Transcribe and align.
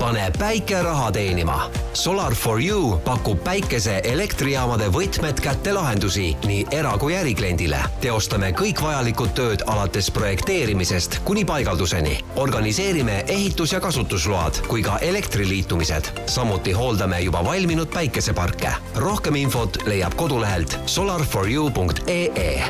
pane 0.00 0.32
päike 0.38 0.82
raha 0.82 1.12
teenima. 1.12 1.70
Solar 1.92 2.34
for 2.34 2.62
you 2.62 2.96
pakub 3.04 3.42
päikese 3.44 4.00
elektrijaamade 4.04 4.86
võtmed 4.88 5.40
kätte 5.44 5.72
lahendusi 5.76 6.36
nii 6.46 6.64
era- 6.70 6.98
kui 6.98 7.16
ärikliendile. 7.16 7.78
teostame 8.00 8.52
kõik 8.52 8.82
vajalikud 8.82 9.34
tööd 9.34 9.62
alates 9.66 10.10
projekteerimisest 10.10 11.18
kuni 11.24 11.44
paigalduseni. 11.44 12.24
organiseerime 12.36 13.24
ehitus- 13.28 13.72
ja 13.72 13.80
kasutusload 13.80 14.66
kui 14.66 14.82
ka 14.82 14.98
elektriliitumised. 14.98 16.04
samuti 16.26 16.72
hooldame 16.72 17.20
juba 17.20 17.44
valminud 17.44 17.88
päikeseparke. 17.88 18.72
rohkem 18.96 19.34
infot 19.34 19.76
leiab 19.86 20.14
kodulehelt 20.14 20.78
solarforyou.ee 20.86 22.64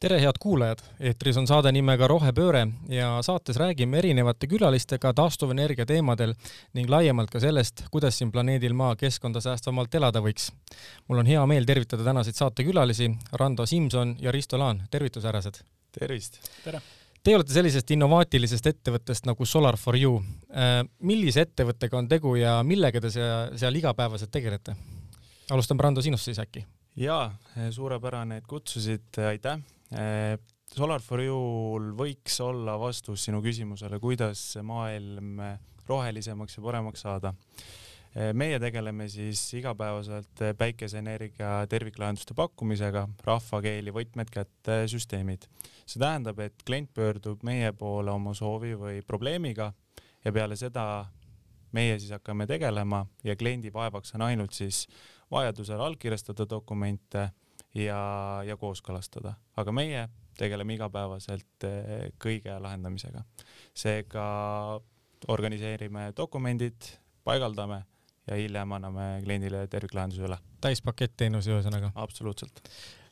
tere, 0.00 0.16
head 0.20 0.38
kuulajad, 0.40 0.80
eetris 1.04 1.36
on 1.36 1.44
saade 1.44 1.68
nimega 1.76 2.06
Rohepööre 2.08 2.62
ja 2.88 3.10
saates 3.20 3.58
räägime 3.60 3.98
erinevate 4.00 4.48
külalistega 4.48 5.10
taastuvenergia 5.12 5.84
teemadel 5.86 6.30
ning 6.76 6.88
laiemalt 6.88 7.28
ka 7.28 7.40
sellest, 7.42 7.82
kuidas 7.92 8.16
siin 8.16 8.30
planeedil 8.32 8.72
Maa 8.72 8.94
keskkonda 8.96 9.42
säästvamalt 9.44 9.94
elada 9.94 10.22
võiks. 10.24 10.46
mul 11.08 11.20
on 11.20 11.28
hea 11.28 11.42
meel 11.46 11.68
tervitada 11.68 12.04
tänaseid 12.04 12.38
saatekülalisi, 12.38 13.10
Rando 13.32 13.66
Simson 13.66 14.14
ja 14.20 14.32
Risto 14.32 14.58
Laan, 14.58 14.80
tervitus, 14.90 15.24
härrased! 15.28 15.60
tervist! 15.98 16.40
tere! 16.64 16.80
Te 17.22 17.34
olete 17.36 17.52
sellisest 17.52 17.90
innovaatilisest 17.90 18.66
ettevõttest 18.66 19.26
nagu 19.28 19.44
Solar 19.44 19.76
for 19.76 19.98
you. 20.00 20.22
millise 21.00 21.44
ettevõttega 21.44 21.98
on 21.98 22.08
tegu 22.08 22.34
ja 22.40 22.62
millega 22.62 23.00
te 23.00 23.10
seal, 23.10 23.74
igapäevaselt 23.74 24.30
tegelete? 24.30 24.76
alustame, 25.50 25.82
Rando, 25.82 26.00
sinust 26.00 26.24
siis 26.24 26.38
äkki? 26.38 26.64
jaa, 26.96 27.36
suurepärane, 27.70 28.40
et 28.40 28.46
kutsusite, 28.46 29.26
aitäh 29.26 29.60
Solar 30.70 31.02
for 31.02 31.18
You'l 31.18 31.88
võiks 31.98 32.36
olla 32.44 32.76
vastus 32.78 33.24
sinu 33.26 33.40
küsimusele, 33.42 33.98
kuidas 33.98 34.42
maailm 34.62 35.40
rohelisemaks 35.90 36.58
ja 36.58 36.62
paremaks 36.62 37.02
saada. 37.06 37.32
Eh, 38.10 38.32
meie 38.34 38.58
tegeleme 38.58 39.06
siis 39.10 39.42
igapäevaselt 39.54 40.42
päikeseenergia 40.58 41.66
terviklahenduste 41.70 42.34
pakkumisega, 42.34 43.04
rahvakeeli 43.26 43.94
võtmed 43.94 44.32
kätte 44.34 44.82
süsteemid. 44.90 45.46
see 45.86 45.98
tähendab, 45.98 46.38
et 46.38 46.62
klient 46.66 46.90
pöördub 46.94 47.42
meie 47.42 47.72
poole 47.72 48.10
oma 48.10 48.34
soovi 48.34 48.74
või 48.74 49.02
probleemiga 49.02 49.72
ja 50.24 50.32
peale 50.32 50.56
seda 50.56 51.06
meie 51.72 51.98
siis 51.98 52.10
hakkame 52.10 52.46
tegelema 52.46 53.06
ja 53.24 53.36
kliendi 53.36 53.72
vaevaks 53.72 54.14
on 54.14 54.22
ainult 54.22 54.52
siis 54.52 54.86
vajadusel 55.30 55.80
allkirjastada 55.80 56.46
dokumente 56.50 57.30
ja, 57.74 58.00
ja 58.46 58.56
kooskõlastada, 58.60 59.34
aga 59.56 59.74
meie 59.74 60.06
tegeleme 60.40 60.76
igapäevaselt 60.76 61.66
eh, 61.68 62.08
kõige 62.22 62.56
lahendamisega. 62.62 63.24
seega 63.74 64.24
organiseerime 65.28 66.12
dokumendid, 66.16 66.94
paigaldame 67.24 67.82
ja 68.26 68.38
hiljem 68.38 68.72
anname 68.72 69.10
kliendile 69.24 69.66
terviklahenduse 69.68 70.24
üle. 70.28 70.38
täispakett 70.60 71.16
teenusi 71.16 71.52
ühesõnaga? 71.52 71.92
absoluutselt. 71.94 72.62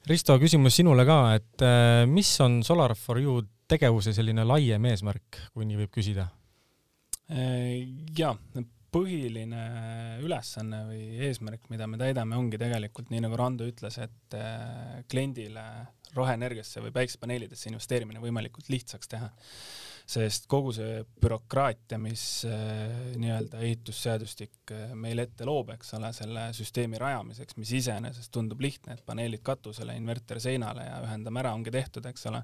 Risto, 0.08 0.38
küsimus 0.40 0.78
sinule 0.78 1.04
ka, 1.04 1.20
et 1.36 1.66
eh, 1.66 2.06
mis 2.08 2.30
on 2.40 2.62
Solar 2.64 2.94
for 2.96 3.20
you 3.20 3.42
tegevuse 3.68 4.14
selline 4.16 4.44
laiem 4.48 4.84
eesmärk, 4.88 5.42
kui 5.52 5.68
nii 5.68 5.82
võib 5.82 5.92
küsida? 5.92 6.28
Eh, 7.28 7.84
ja, 8.16 8.32
põhiline 8.94 9.62
ülesanne 10.24 10.84
või 10.88 11.02
eesmärk, 11.28 11.66
mida 11.72 11.86
me 11.90 12.00
täidame, 12.00 12.38
ongi 12.38 12.60
tegelikult 12.60 13.12
nii, 13.12 13.22
nagu 13.26 13.36
Rando 13.38 13.68
ütles, 13.68 13.98
et 14.00 14.36
äh, 14.38 15.02
kliendile 15.10 15.64
roheenergiasse 16.16 16.80
või 16.84 16.94
päiksepaneelidesse 16.96 17.68
investeerimine 17.68 18.22
võimalikult 18.22 18.70
lihtsaks 18.72 19.10
teha 19.12 19.28
sest 20.08 20.46
kogu 20.48 20.72
see 20.72 21.02
bürokraatia, 21.20 21.98
mis 22.00 22.22
äh, 22.48 23.12
nii-öelda 23.20 23.60
ehitusseadustik 23.60 24.72
äh, 24.72 24.94
meil 24.96 25.20
ette 25.20 25.44
loob, 25.44 25.74
eks 25.74 25.92
ole, 25.98 26.12
selle 26.16 26.46
süsteemi 26.56 27.00
rajamiseks, 27.00 27.58
mis 27.60 27.74
iseenesest 27.76 28.32
tundub 28.32 28.62
lihtne, 28.64 28.96
et 28.96 29.04
paneelid 29.06 29.42
katusele, 29.44 29.96
inverter 30.00 30.40
seinale 30.40 30.86
ja 30.86 31.02
ühendame 31.04 31.42
ära, 31.42 31.52
ongi 31.58 31.74
tehtud, 31.74 32.08
eks 32.08 32.24
ole, 32.30 32.40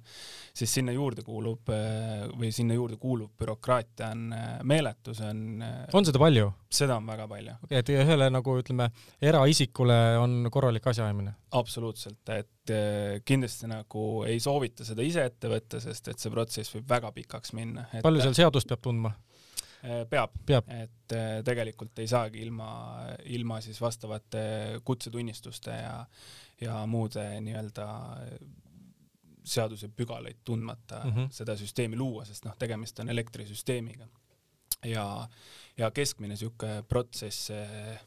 siis 0.52 0.76
sinna 0.76 0.92
juurde 0.92 1.24
kuulub 1.24 1.72
äh, 1.72 2.26
või 2.34 2.52
sinna 2.52 2.76
juurde 2.76 3.00
kuuluv 3.00 3.32
bürokraatia 3.40 4.12
on 4.12 4.26
meeletu, 4.68 5.16
see 5.16 5.30
on 5.32 5.64
on 5.64 6.04
seda 6.04 6.20
palju? 6.20 6.50
seda 6.74 6.98
on 7.00 7.08
väga 7.08 7.28
palju. 7.30 7.56
okei 7.64 7.80
okay,, 7.80 7.80
et 7.80 7.94
ühele 8.04 8.28
nagu 8.34 8.58
ütleme, 8.60 8.90
eraisikule 9.24 10.00
on 10.20 10.52
korralik 10.52 10.92
asjaajamine? 10.92 11.32
absoluutselt, 11.54 12.20
et 12.34 12.50
kindlasti 13.24 13.68
nagu 13.68 14.24
ei 14.28 14.40
soovita 14.40 14.84
seda 14.84 15.04
ise 15.04 15.24
ette 15.28 15.50
võtta, 15.52 15.80
sest 15.80 16.08
et 16.08 16.18
see 16.22 16.32
protsess 16.32 16.74
võib 16.74 16.88
väga 16.88 17.12
pikaks 17.12 17.52
minna. 17.52 17.86
palju 18.02 18.24
seal 18.24 18.36
seadust 18.38 18.70
peab 18.70 18.82
tundma? 18.84 19.12
Äh, 19.84 20.06
peab, 20.08 20.32
peab., 20.48 20.68
et 20.72 21.12
äh, 21.12 21.42
tegelikult 21.44 21.98
ei 22.00 22.08
saagi 22.08 22.40
ilma, 22.40 22.68
ilma 23.36 23.60
siis 23.60 23.80
vastavate 23.84 24.80
kutsetunnistuste 24.84 25.74
ja, 25.76 25.96
ja 26.62 26.78
muude 26.88 27.24
nii-öelda 27.44 27.88
seadusepügalaid 29.44 30.40
tundmata 30.44 31.02
mm 31.04 31.10
-hmm. 31.10 31.26
seda 31.30 31.56
süsteemi 31.56 31.96
luua, 31.96 32.24
sest 32.24 32.44
noh, 32.44 32.56
tegemist 32.58 32.98
on 33.00 33.08
elektrisüsteemiga. 33.08 34.06
ja, 34.84 35.28
ja 35.78 35.90
keskmine 35.90 36.34
niisugune 36.34 36.82
protsess 36.88 37.50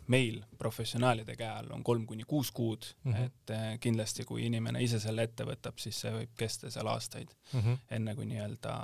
meil 0.08 0.40
professionaalide 0.58 1.36
käe 1.36 1.50
all 1.52 1.72
on 1.76 1.84
kolm 1.84 2.06
kuni 2.08 2.24
kuus 2.24 2.52
kuud 2.52 2.86
mm, 3.04 3.14
-hmm. 3.14 3.26
et 3.26 3.80
kindlasti 3.84 4.24
kui 4.26 4.46
inimene 4.46 4.84
ise 4.84 5.00
selle 5.00 5.24
ette 5.28 5.44
võtab, 5.44 5.76
siis 5.78 6.00
see 6.00 6.12
võib 6.12 6.36
kesta 6.38 6.72
seal 6.72 6.88
aastaid 6.88 7.34
mm, 7.54 7.60
-hmm. 7.60 7.80
enne 8.00 8.16
kui 8.16 8.26
nii-öelda 8.26 8.78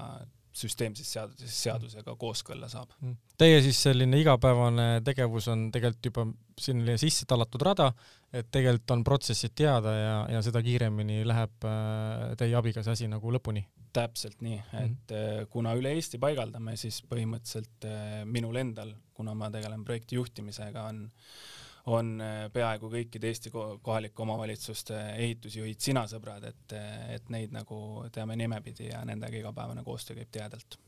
süsteem 0.54 0.96
siis 0.96 1.10
seaduses, 1.16 1.54
seadusega 1.64 2.16
kooskõlla 2.20 2.70
saab. 2.70 2.94
Mm. 3.02 3.16
Teie 3.38 3.62
siis 3.66 3.80
selline 3.88 4.20
igapäevane 4.22 4.88
tegevus 5.06 5.48
on 5.52 5.68
tegelikult 5.74 6.10
juba 6.10 6.26
selline 6.62 6.98
sisse 7.02 7.26
tallatud 7.30 7.66
rada, 7.66 7.90
et 8.34 8.52
tegelikult 8.54 8.94
on 8.96 9.04
protsessid 9.08 9.56
teada 9.58 9.96
ja, 9.98 10.18
ja 10.36 10.44
seda 10.46 10.62
kiiremini 10.66 11.24
läheb 11.28 11.66
äh, 11.70 12.36
teie 12.38 12.56
abikaasa 12.60 12.94
asi 12.94 13.10
nagu 13.10 13.34
lõpuni? 13.34 13.66
Täpselt 13.94 14.42
nii, 14.42 14.60
et 14.74 15.12
mm 15.12 15.18
-hmm. 15.18 15.50
kuna 15.50 15.74
üle 15.78 15.94
Eesti 15.94 16.20
paigaldame, 16.22 16.76
siis 16.78 17.02
põhimõtteliselt 17.10 17.88
äh, 17.90 18.24
minul 18.26 18.56
endal, 18.56 18.94
kuna 19.14 19.34
ma 19.34 19.50
tegelen 19.52 19.84
projekti 19.86 20.16
juhtimisega, 20.16 20.88
on 20.90 21.10
on 21.86 22.22
äh, 22.22 22.46
peaaegu 22.54 22.88
kõikide 22.90 23.28
Eesti 23.28 23.52
kohalike 23.52 24.22
omavalitsuste 24.22 25.00
ehitusjuhid 25.18 25.80
sina 25.80 26.06
sõbrad, 26.08 26.44
et, 26.48 26.76
et 27.10 27.30
neid 27.30 27.52
nagu 27.52 28.06
teame 28.12 28.38
nimepidi 28.40 28.88
ja 28.88 29.04
nendega 29.06 29.38
igapäevane 29.38 29.84
koostöö 29.84 30.16
käib 30.16 30.32
tihedalt. 30.32 30.80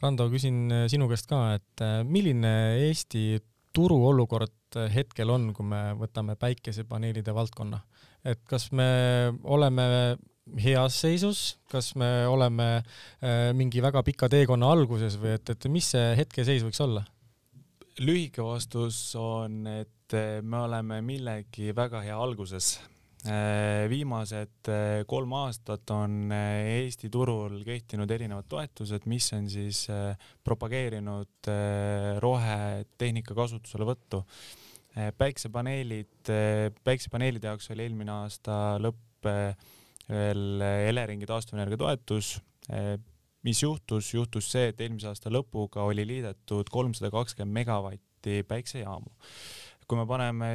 Rando, 0.00 0.28
küsin 0.30 0.70
sinu 0.88 1.08
käest 1.08 1.26
ka, 1.26 1.54
et 1.54 1.82
milline 2.04 2.52
Eesti 2.86 3.40
turuolukord 3.72 4.78
hetkel 4.94 5.30
on, 5.30 5.50
kui 5.56 5.66
me 5.66 5.80
võtame 5.98 6.36
päikesepaneelide 6.40 7.34
valdkonna, 7.34 7.80
et 8.24 8.40
kas 8.48 8.70
me 8.72 8.86
oleme 9.42 10.16
heas 10.62 11.00
seisus, 11.02 11.56
kas 11.70 11.94
me 11.98 12.26
oleme 12.30 12.68
mingi 13.58 13.82
väga 13.82 14.02
pika 14.06 14.28
teekonna 14.30 14.68
alguses 14.70 15.18
või 15.18 15.34
et, 15.36 15.50
et 15.50 15.68
mis 15.72 15.90
see 15.96 16.14
hetkeseis 16.18 16.62
võiks 16.66 16.80
olla? 16.84 17.02
lühike 17.96 18.44
vastus 18.44 18.98
on, 19.16 19.62
et 19.66 19.90
et 20.06 20.44
me 20.46 20.60
oleme 20.62 21.00
millegi 21.02 21.72
väga 21.74 22.02
hea 22.04 22.16
alguses. 22.16 22.76
Äh, 23.26 23.88
viimased 23.90 24.68
äh, 24.70 25.00
kolm 25.08 25.32
aastat 25.34 25.90
on 25.90 26.30
äh, 26.30 26.84
Eesti 26.84 27.08
turul 27.10 27.58
kehtinud 27.66 28.10
erinevad 28.14 28.46
toetused, 28.46 29.08
mis 29.10 29.26
on 29.34 29.48
siis 29.50 29.86
propageerinud 30.46 31.50
rohetehnika 32.22 33.34
kasutuselevõttu. 33.34 34.22
päiksepaneelid, 35.18 36.30
päiksepaneelide 36.84 37.50
jaoks 37.50 37.70
oli 37.74 37.84
eelmine 37.84 38.14
aasta 38.14 38.78
lõpp 38.80 39.28
veel 40.08 40.62
Eleringi 40.62 41.26
taastuvenergia 41.26 41.80
toetus 41.80 42.36
mis 43.46 43.62
juhtus, 43.62 44.10
juhtus 44.14 44.50
see, 44.50 44.72
et 44.72 44.82
eelmise 44.82 45.10
aasta 45.12 45.30
lõpuga 45.32 45.86
oli 45.86 46.06
liidetud 46.08 46.70
kolmsada 46.72 47.12
kakskümmend 47.14 47.60
megavatti 47.60 48.42
päiksejaamu. 48.48 49.12
Kui 49.86 50.00
me 50.00 50.02
paneme, 50.08 50.48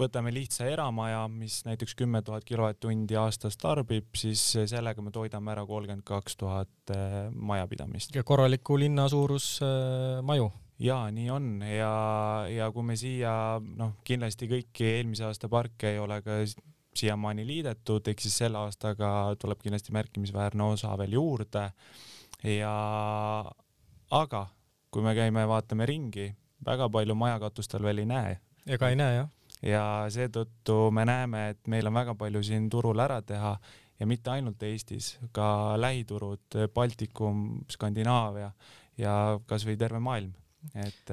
võtame 0.00 0.30
lihtsa 0.32 0.64
eramaja, 0.70 1.26
mis 1.28 1.58
näiteks 1.66 1.92
kümme 1.98 2.22
tuhat 2.24 2.46
kilovatt-tundi 2.48 3.18
aastas 3.20 3.58
tarbib, 3.60 4.06
siis 4.16 4.40
sellega 4.70 5.04
me 5.04 5.12
toidame 5.12 5.52
ära 5.52 5.66
kolmkümmend 5.68 6.06
kaks 6.08 6.38
tuhat 6.40 6.94
eh, 6.94 7.18
majapidamist. 7.34 8.16
ja 8.16 8.24
korraliku 8.24 8.78
linna 8.80 9.04
suurus 9.12 9.58
äh, 9.60 10.22
maju. 10.24 10.48
Ja 10.80 11.02
nii 11.10 11.28
on. 11.34 11.50
Ja, 11.66 11.92
ja 12.48 12.70
kui 12.72 12.86
me 12.86 12.96
siia 12.96 13.32
noh, 13.60 13.98
kindlasti 14.08 14.48
kõiki 14.48 14.88
eelmise 14.94 15.26
aasta 15.28 15.50
parke 15.52 15.92
ei 15.92 15.98
ole 16.00 16.22
ka 16.24 16.38
siiamaani 16.98 17.46
liidetud, 17.46 18.08
ehk 18.10 18.20
siis 18.24 18.36
selle 18.42 18.58
aastaga 18.58 19.34
tuleb 19.40 19.62
kindlasti 19.62 19.94
märkimisväärne 19.94 20.70
osa 20.74 20.96
veel 20.98 21.16
juurde. 21.18 21.70
ja 22.44 22.74
aga 24.10 24.46
kui 24.90 25.02
me 25.02 25.14
käime, 25.14 25.46
vaatame 25.48 25.86
ringi, 25.86 26.28
väga 26.64 26.88
palju 26.88 27.14
majakatustel 27.14 27.82
veel 27.82 28.04
ei 28.04 28.06
näe 28.08 28.36
ega 28.68 28.88
ei 28.88 28.96
näe 28.98 29.16
jah. 29.16 29.28
ja 29.62 29.84
seetõttu 30.12 30.90
me 30.94 31.04
näeme, 31.08 31.48
et 31.54 31.70
meil 31.70 31.88
on 31.88 31.96
väga 31.96 32.14
palju 32.18 32.42
siin 32.46 32.68
turul 32.70 33.00
ära 33.02 33.20
teha 33.26 33.56
ja 33.98 34.06
mitte 34.06 34.30
ainult 34.30 34.62
Eestis, 34.62 35.16
ka 35.34 35.74
lähiturud, 35.80 36.58
Baltikum, 36.74 37.64
Skandinaavia 37.70 38.52
ja 38.98 39.14
kasvõi 39.50 39.76
terve 39.80 39.98
maailm, 40.02 40.30
et 40.78 41.10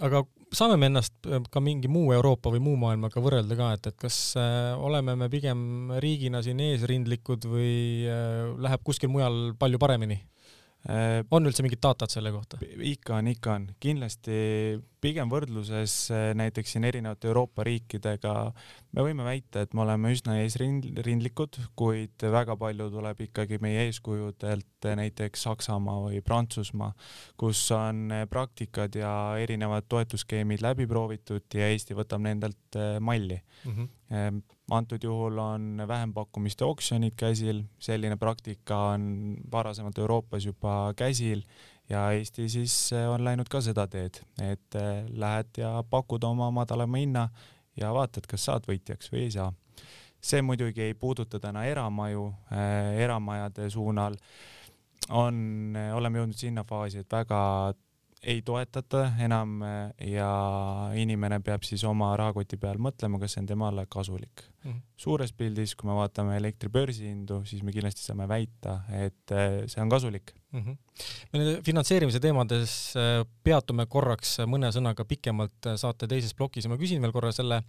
aga 0.00 0.22
saame 0.52 0.76
me 0.76 0.88
ennast 0.90 1.14
ka 1.52 1.60
mingi 1.64 1.88
muu 1.88 2.12
Euroopa 2.12 2.52
või 2.52 2.62
muu 2.64 2.76
maailmaga 2.80 3.22
võrrelda 3.24 3.56
ka, 3.58 3.70
et, 3.76 3.88
et 3.92 3.98
kas 4.04 4.18
äh, 4.40 4.72
oleme 4.76 5.16
me 5.18 5.28
pigem 5.32 5.92
riigina 6.02 6.42
siin 6.44 6.60
eesrindlikud 6.60 7.48
või 7.48 7.72
äh, 8.08 8.52
läheb 8.62 8.84
kuskil 8.84 9.12
mujal 9.12 9.54
palju 9.58 9.80
paremini? 9.82 10.20
Äh, 10.88 11.20
on 11.30 11.46
üldse 11.48 11.64
mingit 11.64 11.82
datat 11.82 12.12
selle 12.12 12.32
kohta? 12.34 12.58
ikka 12.62 13.18
on, 13.20 13.28
ikka 13.32 13.54
on, 13.58 13.68
kindlasti 13.82 14.80
pigem 15.02 15.30
võrdluses 15.32 15.94
äh, 16.14 16.30
näiteks 16.38 16.74
siin 16.74 16.86
erinevate 16.88 17.30
Euroopa 17.30 17.66
riikidega 17.66 18.34
me 18.92 19.06
võime 19.06 19.26
väita, 19.26 19.64
et 19.64 19.74
me 19.74 19.84
oleme 19.84 20.12
üsna 20.14 20.38
eesrindlikud, 20.42 21.58
kuid 21.78 22.26
väga 22.34 22.56
palju 22.60 22.88
tuleb 22.94 23.24
ikkagi 23.28 23.60
meie 23.62 23.86
eeskujudelt 23.88 24.88
äh, 24.88 24.96
näiteks 25.02 25.46
Saksamaa 25.48 25.98
või 26.08 26.22
Prantsusmaa, 26.24 26.92
kus 27.40 27.64
on 27.76 28.12
praktikad 28.30 28.98
ja 28.98 29.12
erinevad 29.42 29.88
toetusskeemid 29.90 30.64
läbi 30.64 30.88
proovitud 30.90 31.58
ja 31.58 31.70
Eesti 31.72 31.98
võtab 31.98 32.24
nendelt 32.26 32.82
malli 33.00 33.40
Mm 33.62 33.72
-hmm. 33.72 34.42
Antud 34.72 35.04
juhul 35.04 35.36
on 35.38 35.82
vähempakkumiste 35.88 36.64
oksjonid 36.64 37.12
käsil, 37.16 37.62
selline 37.78 38.16
praktika 38.16 38.78
on 38.94 39.36
varasemalt 39.52 39.98
Euroopas 39.98 40.46
juba 40.46 40.94
käsil 40.96 41.42
ja 41.90 42.06
Eesti 42.12 42.48
siis 42.48 42.76
eh, 42.92 43.08
on 43.10 43.24
läinud 43.24 43.50
ka 43.52 43.60
seda 43.60 43.84
teed, 43.90 44.22
et 44.40 44.78
eh, 44.80 45.04
lähed 45.08 45.60
ja 45.60 45.74
pakud 45.90 46.24
oma 46.24 46.50
madalama 46.50 47.02
hinna 47.02 47.26
ja 47.76 47.92
vaatad, 47.92 48.24
kas 48.28 48.48
saad 48.48 48.64
võitjaks 48.68 49.12
või 49.12 49.26
ei 49.26 49.34
saa. 49.36 49.52
see 50.22 50.42
muidugi 50.42 50.82
ei 50.82 50.94
puuduta 50.94 51.40
täna 51.40 51.64
eramaju, 51.66 52.28
eramajade 52.96 53.70
suunal 53.70 54.14
on, 55.10 55.74
oleme 55.94 56.20
jõudnud 56.20 56.38
sinna 56.38 56.62
faasi, 56.64 57.02
et 57.02 57.12
väga 57.12 57.40
ei 58.22 58.42
toetata 58.46 59.06
enam 59.24 59.60
ja 60.06 60.30
inimene 60.98 61.40
peab 61.44 61.64
siis 61.66 61.82
oma 61.88 62.12
rahakoti 62.18 62.58
peal 62.60 62.78
mõtlema, 62.82 63.18
kas 63.22 63.34
see 63.34 63.42
on 63.42 63.48
temale 63.50 63.86
kasulik 63.90 64.44
mm. 64.44 64.70
-hmm. 64.70 64.80
suures 64.96 65.32
pildis, 65.32 65.74
kui 65.74 65.88
me 65.90 65.96
vaatame 65.98 66.36
elektri 66.36 66.70
börsihindu, 66.70 67.42
siis 67.44 67.62
me 67.62 67.72
kindlasti 67.72 68.04
saame 68.04 68.28
väita, 68.28 68.80
et 69.00 69.34
eh, 69.34 69.64
see 69.66 69.82
on 69.82 69.90
kasulik 69.90 70.34
mm. 70.52 70.60
-hmm. 70.60 70.76
me 71.32 71.38
nende 71.38 71.62
finantseerimise 71.66 72.20
teemades 72.20 72.94
eh, 72.96 73.24
peatume 73.42 73.86
korraks 73.86 74.38
mõne 74.46 74.70
sõnaga 74.70 75.04
pikemalt 75.04 75.66
eh, 75.66 75.76
saate 75.76 76.06
teises 76.06 76.34
plokis 76.34 76.64
ja 76.64 76.70
ma 76.70 76.78
küsin 76.78 77.02
veel 77.02 77.12
korra 77.12 77.32
selle, 77.32 77.62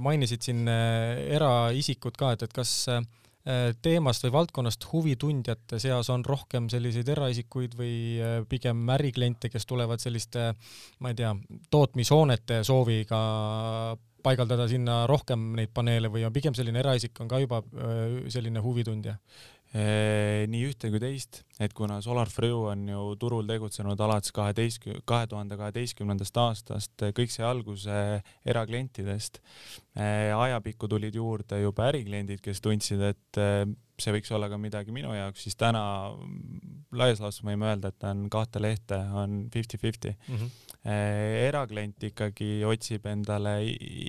mainisid 0.00 0.42
siin 0.42 0.68
eraisikut 0.68 2.16
ka, 2.16 2.32
et, 2.32 2.42
et 2.42 2.52
kas 2.52 2.88
Äh, 2.88 3.02
teemast 3.82 4.24
või 4.26 4.32
valdkonnast 4.34 4.88
huvitundjate 4.90 5.78
seas 5.82 6.10
on 6.10 6.24
rohkem 6.26 6.66
selliseid 6.72 7.08
eraisikuid 7.14 7.76
või 7.78 7.94
äh, 8.18 8.40
pigem 8.48 8.82
ärikliente, 8.96 9.50
kes 9.52 9.66
tulevad 9.66 10.02
selliste, 10.02 10.48
ma 10.98 11.12
ei 11.12 11.18
tea, 11.20 11.30
tootmishoonete 11.70 12.62
sooviga 12.66 13.20
paigaldada 14.26 14.66
sinna 14.66 15.04
rohkem 15.06 15.52
neid 15.54 15.70
paneele 15.74 16.10
või 16.10 16.24
on 16.26 16.34
pigem 16.34 16.56
selline 16.58 16.82
eraisik 16.82 17.20
on 17.22 17.30
ka 17.30 17.38
juba 17.42 17.62
äh, 17.62 18.24
selline 18.34 18.62
huvitundja? 18.64 19.14
Nii 19.76 20.62
ühte 20.70 20.88
kui 20.92 21.00
teist, 21.02 21.42
et 21.60 21.74
kuna 21.76 21.98
Solar 22.04 22.30
You 22.42 22.62
on 22.70 22.86
ju 22.88 23.00
turul 23.20 23.46
tegutsenud 23.48 24.00
alates 24.00 24.32
kaheteist, 24.32 24.86
kahe 25.04 25.26
tuhande 25.26 25.58
kaheteistkümnendast 25.58 26.36
aastast, 26.40 27.06
kõik 27.16 27.32
sai 27.32 27.44
alguse 27.48 27.96
eraklientidest. 28.46 29.40
ajapikku 29.96 30.88
tulid 30.88 31.14
juurde 31.14 31.60
juba 31.60 31.90
ärikliendid, 31.90 32.40
kes 32.40 32.62
tundsid, 32.64 33.00
et 33.00 33.40
see 34.00 34.12
võiks 34.12 34.32
olla 34.36 34.48
ka 34.52 34.58
midagi 34.60 34.92
minu 34.94 35.12
jaoks, 35.16 35.42
siis 35.46 35.56
täna 35.56 35.82
laias 36.96 37.20
laastus 37.20 37.44
võime 37.44 37.68
öelda, 37.70 37.90
et 37.92 38.06
on 38.08 38.26
kahte 38.32 38.60
lehte, 38.62 38.98
on 39.12 39.46
fifty-fifty 39.52 40.14
mm. 40.14 40.36
-hmm. 40.36 40.88
eraklient 41.48 42.08
ikkagi 42.12 42.64
otsib 42.64 43.06
endale 43.10 43.58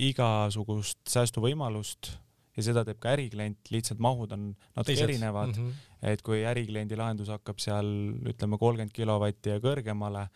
igasugust 0.09 0.99
säästuvõimalust 1.09 2.13
ja 2.57 2.65
seda 2.65 2.83
teeb 2.87 2.99
ka 3.03 3.13
äriklient, 3.15 3.71
lihtsalt 3.73 4.01
mahud 4.03 4.33
on 4.35 4.47
natuke 4.51 4.91
Teised. 4.91 5.05
erinevad 5.07 5.55
mm. 5.55 5.67
-hmm. 5.67 6.11
et 6.13 6.21
kui 6.25 6.43
ärikliendi 6.45 6.97
lahendus 6.97 7.29
hakkab 7.33 7.61
seal 7.63 7.89
ütleme 8.33 8.57
kolmkümmend 8.57 8.93
kilovatti 8.93 9.55
ja 9.55 9.59
kõrgemale, 9.63 10.27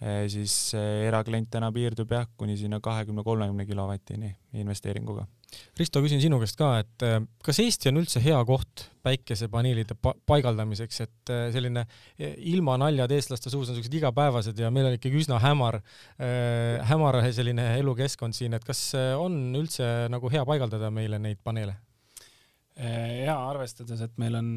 eh, 0.00 0.24
siis 0.32 0.74
eraklient 0.74 1.50
täna 1.50 1.72
piirdub 1.72 2.10
jah, 2.10 2.28
kuni 2.36 2.56
sinna 2.56 2.80
kahekümne, 2.80 3.24
kolmekümne 3.24 3.66
kilovatini 3.66 4.36
investeeringuga 4.52 5.26
Risto, 5.76 6.00
küsin 6.02 6.20
sinu 6.22 6.38
käest 6.42 6.58
ka, 6.58 6.70
et 6.82 7.04
äh, 7.06 7.18
kas 7.44 7.60
Eesti 7.62 7.90
on 7.90 8.00
üldse 8.00 8.20
hea 8.24 8.38
koht 8.48 8.86
päikesepaneelide 9.06 9.94
pa 10.02 10.14
paigaldamiseks, 10.28 11.00
et 11.04 11.32
äh, 11.32 11.42
selline 11.54 11.84
äh, 11.84 12.32
ilma 12.52 12.74
naljad 12.80 13.12
eestlaste 13.14 13.52
suus 13.52 13.70
on 13.70 13.78
siuksed 13.78 13.94
igapäevased 14.00 14.58
ja 14.58 14.72
meil 14.74 14.88
on 14.90 14.96
ikkagi 14.96 15.20
üsna 15.22 15.38
hämar 15.42 15.78
äh,, 15.78 16.82
hämar 16.90 17.20
selline 17.36 17.68
elukeskkond 17.78 18.36
siin, 18.36 18.56
et 18.58 18.66
kas 18.66 18.88
on 18.96 19.38
üldse 19.58 20.08
nagu 20.12 20.32
hea 20.32 20.42
paigaldada 20.48 20.90
meile 20.94 21.20
neid 21.22 21.42
paneele? 21.44 21.76
ja 22.76 23.32
arvestades, 23.48 24.02
et 24.04 24.18
meil 24.20 24.34
on 24.36 24.48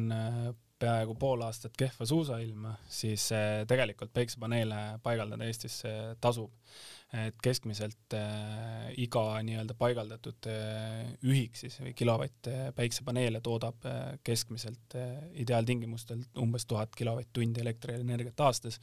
peaaegu 0.80 1.14
pool 1.16 1.40
aastat 1.46 1.72
kehva 1.78 2.04
suusailma, 2.04 2.74
siis 2.92 3.30
tegelikult 3.68 4.12
päikesepaneele 4.12 4.98
paigaldada 5.04 5.48
Eestisse 5.48 5.94
tasub 6.20 6.52
et 7.10 7.34
keskmiselt 7.42 8.14
äh, 8.14 8.90
iga 9.02 9.22
nii-öelda 9.42 9.74
paigaldatud 9.78 10.46
äh, 10.46 11.08
ühik 11.26 11.56
siis 11.58 11.80
või 11.82 11.90
kilovatt 11.98 12.46
äh, 12.46 12.68
päiksepaneele 12.76 13.40
toodab 13.42 13.86
äh, 13.88 14.12
keskmiselt 14.26 14.94
äh, 14.94 15.16
ideaaltingimustel 15.42 16.22
umbes 16.38 16.68
tuhat 16.70 16.94
kilovatt-tundi 16.94 17.64
elektrienergiat 17.64 18.44
aastas, 18.46 18.78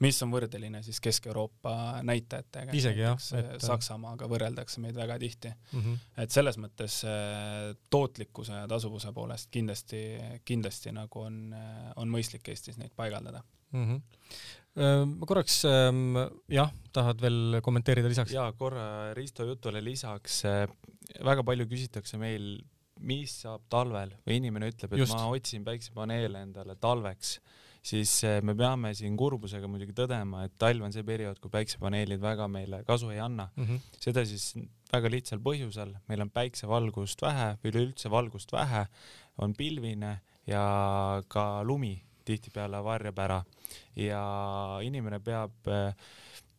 mis 0.00 0.20
on 0.24 0.32
võrdeline 0.32 0.80
siis 0.86 1.02
Kesk-Euroopa 1.04 1.76
näitajatega. 2.08 2.72
isegi 2.76 3.04
jah 3.04 3.20
äh, 3.36 3.52
et.... 3.58 3.66
Saksamaaga 3.68 4.28
võrreldakse 4.32 4.80
meid 4.80 4.96
väga 4.96 5.18
tihti 5.20 5.52
mm. 5.52 5.80
-hmm. 5.80 6.04
et 6.24 6.32
selles 6.32 6.56
mõttes 6.56 7.02
äh, 7.04 7.74
tootlikkuse 7.90 8.62
ja 8.62 8.68
tasuvuse 8.72 9.12
poolest 9.12 9.52
kindlasti, 9.52 10.06
kindlasti 10.48 10.96
nagu 10.96 11.28
on, 11.28 11.42
äh, 11.52 11.90
on 11.96 12.08
mõistlik 12.08 12.48
Eestis 12.48 12.80
neid 12.80 12.96
paigaldada 12.96 13.44
mm. 13.72 13.84
-hmm 13.84 14.64
ma 14.76 15.26
korraks 15.28 15.62
jah, 16.52 16.72
tahad 16.92 17.20
veel 17.22 17.60
kommenteerida 17.64 18.10
lisaks? 18.12 18.34
jaa, 18.36 18.50
korra 18.58 19.14
Risto 19.16 19.46
jutule 19.48 19.80
lisaks, 19.84 20.42
väga 21.24 21.44
palju 21.46 21.68
küsitakse 21.70 22.20
meil, 22.20 22.56
mis 23.06 23.42
saab 23.42 23.66
talvel 23.72 24.14
või 24.26 24.40
inimene 24.40 24.70
ütleb, 24.72 24.92
et 24.92 25.02
Just. 25.04 25.16
ma 25.16 25.28
otsin 25.32 25.64
päiksepaneele 25.64 26.44
endale 26.44 26.76
talveks, 26.80 27.36
siis 27.86 28.12
me 28.44 28.56
peame 28.58 28.92
siin 28.98 29.16
kurbusega 29.16 29.68
muidugi 29.70 29.94
tõdema, 29.96 30.46
et 30.46 30.56
talv 30.60 30.84
on 30.84 30.94
see 30.94 31.04
periood, 31.06 31.40
kui 31.40 31.52
päiksepaneelid 31.52 32.20
väga 32.22 32.48
meile 32.50 32.82
kasu 32.88 33.12
ei 33.14 33.20
anna 33.22 33.48
mm. 33.54 33.64
-hmm. 33.68 34.00
seda 34.08 34.24
siis 34.28 34.54
väga 34.92 35.12
lihtsal 35.12 35.40
põhjusel, 35.44 35.94
meil 36.08 36.24
on 36.24 36.32
päiksevalgust 36.32 37.22
vähe 37.22 37.54
üleüldse 37.64 38.10
valgust 38.10 38.52
vähe, 38.52 38.86
on 39.38 39.54
pilvine 39.54 40.18
ja 40.46 41.22
ka 41.28 41.62
lumi 41.64 41.96
tihtipeale 42.26 42.82
varjab 42.84 43.18
ära. 43.24 43.40
Ja 43.98 44.22
inimene 44.84 45.20
peab 45.22 45.70
äh, 45.72 45.92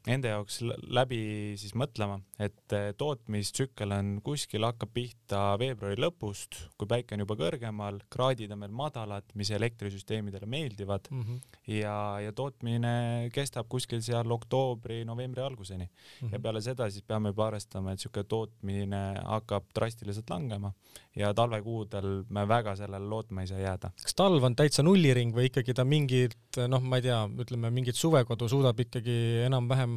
enda 0.07 0.31
jaoks 0.33 0.59
läbi 0.93 1.19
siis 1.59 1.73
mõtlema, 1.77 2.17
et 2.39 2.75
eh, 2.75 2.89
tootmistsükkel 2.97 3.93
on 3.95 4.11
kuskil, 4.25 4.65
hakkab 4.67 4.91
pihta 4.95 5.41
veebruari 5.59 5.99
lõpust, 5.99 6.59
kui 6.79 6.89
päike 6.89 7.15
on 7.15 7.23
juba 7.25 7.37
kõrgemal, 7.39 7.99
kraadid 8.13 8.53
on 8.55 8.63
veel 8.65 8.75
madalad, 8.77 9.27
mis 9.39 9.51
elektrisüsteemidele 9.55 10.49
meeldivad 10.49 11.09
mm 11.11 11.23
-hmm. 11.23 11.59
ja, 11.79 11.97
ja 12.23 12.33
tootmine 12.33 13.29
kestab 13.33 13.67
kuskil 13.69 14.01
seal 14.01 14.31
oktoobri-novembri 14.31 15.41
alguseni 15.41 15.85
mm. 15.85 15.91
-hmm. 15.91 16.33
ja 16.33 16.39
peale 16.39 16.61
seda 16.61 16.89
siis 16.89 17.03
peame 17.03 17.33
juba 17.33 17.47
arvestama, 17.47 17.91
et 17.91 17.99
sihuke 17.99 18.23
tootmine 18.23 19.03
hakkab 19.25 19.63
drastiliselt 19.75 20.29
langema 20.29 20.73
ja 21.15 21.33
talvekuudel 21.33 22.23
me 22.29 22.47
väga 22.47 22.75
sellele 22.75 23.09
lootma 23.09 23.41
ei 23.41 23.47
saa 23.47 23.59
jääda. 23.59 23.91
kas 24.01 24.15
talv 24.15 24.43
on 24.43 24.55
täitsa 24.55 24.83
nulliring 24.83 25.33
või 25.35 25.49
ikkagi 25.49 25.73
ta 25.73 25.85
mingit, 25.85 26.37
noh, 26.67 26.81
ma 26.81 26.99
ei 26.99 27.07
tea, 27.07 27.19
ütleme 27.43 27.71
mingit 27.73 27.95
suvekodu 27.95 28.49
suudab 28.49 28.79
ikkagi 28.79 29.17
enam-vähem 29.47 29.96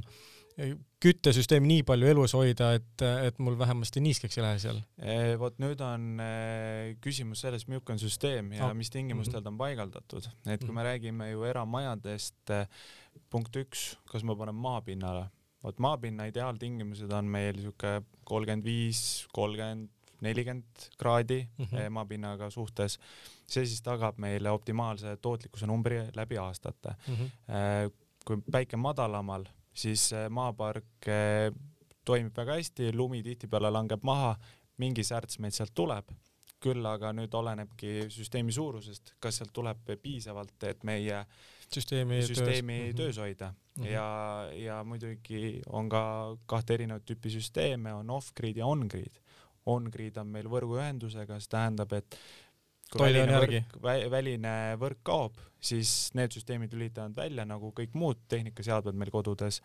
küttesüsteemi 1.00 1.68
nii 1.68 1.82
palju 1.88 2.08
elus 2.10 2.34
hoida, 2.36 2.72
et, 2.76 3.04
et 3.26 3.38
mul 3.42 3.56
vähemasti 3.58 4.02
niiskeks 4.04 4.38
ei 4.38 4.44
lähe 4.44 4.58
seal? 4.62 4.80
vot 5.40 5.58
nüüd 5.62 5.80
on 5.84 6.22
küsimus 7.04 7.44
selles, 7.46 7.66
milline 7.68 7.94
on 7.94 8.00
süsteem 8.02 8.52
ja 8.56 8.68
oh. 8.68 8.74
mis 8.76 8.92
tingimustel 8.92 9.44
ta 9.44 9.52
on 9.52 9.60
paigaldatud, 9.60 10.26
et 10.52 10.64
kui 10.64 10.74
me 10.76 10.84
räägime 10.86 11.30
ju 11.30 11.46
eramajadest, 11.48 12.52
punkt 13.32 13.56
üks, 13.62 13.94
kas 14.10 14.26
ma 14.26 14.36
panen 14.38 14.58
maapinnale, 14.60 15.28
vot 15.64 15.80
maapinna 15.82 16.28
ideaaltingimused 16.30 17.12
on 17.16 17.30
meil 17.30 17.60
sihuke 17.60 18.00
kolmkümmend 18.28 18.66
viis, 18.66 19.04
kolmkümmend, 19.36 19.88
nelikümmend 20.20 20.90
kraadi 21.00 21.46
mm 21.46 21.64
-hmm. 21.64 21.94
maapinnaga 21.96 22.50
suhtes, 22.50 22.98
see 23.48 23.64
siis 23.64 23.80
tagab 23.82 24.18
meile 24.18 24.50
optimaalse 24.50 25.16
tootlikkuse 25.16 25.66
numbri 25.66 26.02
läbi 26.16 26.36
aastate 26.38 26.92
mm. 27.08 27.14
-hmm. 27.14 27.96
kui 28.26 28.42
päike 28.52 28.76
madalamal 28.76 29.46
siis 29.74 30.10
maapark 30.30 31.08
eh, 31.08 31.50
toimib 32.04 32.36
väga 32.36 32.58
hästi, 32.58 32.90
lumi 32.96 33.22
tihtipeale 33.22 33.70
langeb 33.70 34.02
maha, 34.06 34.34
mingi 34.80 35.04
särts 35.04 35.38
meid 35.42 35.54
sealt 35.54 35.74
tuleb, 35.76 36.10
küll 36.60 36.84
aga 36.86 37.12
nüüd 37.16 37.32
olenebki 37.36 38.10
süsteemi 38.12 38.52
suurusest, 38.52 39.14
kas 39.20 39.40
sealt 39.40 39.52
tuleb 39.56 39.94
piisavalt, 40.02 40.56
et 40.68 40.84
meie 40.88 41.22
süsteemi, 41.70 42.20
süsteemi 42.26 42.78
töös, 42.90 42.96
töös 42.96 43.20
hoida 43.22 43.52
mm 43.52 43.82
-hmm. 43.82 43.90
ja, 43.90 44.50
ja 44.56 44.84
muidugi 44.84 45.62
on 45.66 45.88
ka 45.88 46.36
kahte 46.46 46.74
erinevat 46.74 47.04
tüüpi 47.10 47.30
süsteeme, 47.30 47.94
on 47.94 48.10
off-grid 48.10 48.56
ja 48.56 48.66
on-grid. 48.66 49.20
On-grid 49.66 50.16
on 50.16 50.26
meil 50.26 50.46
võrguühendusega, 50.48 51.36
see 51.40 51.50
tähendab, 51.52 51.92
et 51.92 52.16
kui 52.90 53.06
väline 53.06 53.38
võrk, 53.38 53.76
väline 54.10 54.56
võrk 54.80 55.04
kaob, 55.06 55.38
siis 55.60 56.10
need 56.18 56.34
süsteemid 56.34 56.74
lülitavad 56.74 57.14
välja 57.16 57.46
nagu 57.48 57.72
kõik 57.76 57.94
muud 57.94 58.20
tehnikaseadmed 58.32 58.98
meil 58.98 59.12
kodudes 59.14 59.60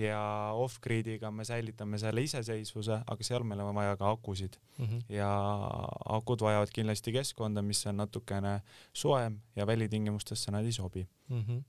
ja 0.00 0.20
off-grid'iga 0.58 1.30
me 1.30 1.44
säilitame 1.46 1.98
selle 2.02 2.24
iseseisvuse, 2.26 2.98
aga 3.06 3.26
seal 3.26 3.44
meil 3.46 3.62
on 3.62 3.76
vaja 3.76 3.94
ka 4.00 4.10
akusid 4.10 4.56
mm 4.78 4.86
-hmm. 4.86 5.04
ja 5.14 5.28
akud 6.16 6.40
vajavad 6.40 6.72
kindlasti 6.74 7.12
keskkonda, 7.12 7.62
mis 7.62 7.86
on 7.86 7.96
natukene 7.96 8.60
soojem 8.92 9.40
ja 9.56 9.66
välitingimustesse 9.66 10.50
nad 10.50 10.64
ei 10.64 10.72
sobi 10.72 11.06
mm. 11.28 11.44
-hmm 11.48 11.62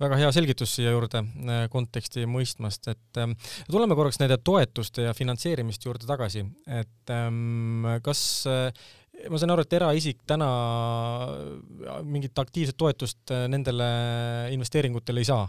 väga 0.00 0.16
hea 0.16 0.32
selgitus 0.32 0.74
siia 0.76 0.90
juurde 0.90 1.18
äh, 1.18 1.68
konteksti 1.70 2.26
mõistmast, 2.26 2.90
et 2.90 3.20
ähm, 3.20 3.30
tuleme 3.70 3.94
korraks 3.94 4.18
nende 4.20 4.36
toetuste 4.44 5.02
ja 5.02 5.14
finantseerimist 5.14 5.84
juurde 5.84 6.06
tagasi, 6.06 6.44
et 6.66 7.10
ähm, 7.10 7.86
kas 8.02 8.44
äh, 8.46 8.72
ma 9.30 9.38
saan 9.38 9.54
aru, 9.54 9.64
et 9.66 9.76
eraisik 9.78 10.22
täna 10.28 10.48
mingit 12.06 12.38
aktiivset 12.38 12.78
toetust 12.78 13.32
äh, 13.34 13.46
nendele 13.50 13.88
investeeringutele 14.54 15.22
ei 15.22 15.28
saa? 15.28 15.46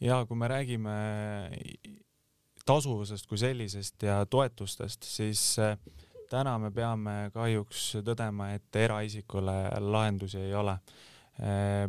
ja 0.00 0.22
kui 0.24 0.36
me 0.40 0.48
räägime 0.48 0.92
tasuvusest 2.66 3.26
kui 3.28 3.38
sellisest 3.40 4.02
ja 4.06 4.22
toetustest, 4.26 5.04
siis 5.04 5.42
äh, 5.60 5.76
täna 6.30 6.56
me 6.62 6.70
peame 6.74 7.16
kahjuks 7.34 7.96
tõdema, 8.06 8.52
et 8.56 8.76
eraisikule 8.76 9.56
lahendusi 9.90 10.40
ei 10.40 10.54
ole. 10.54 10.78
Äh, 11.40 11.84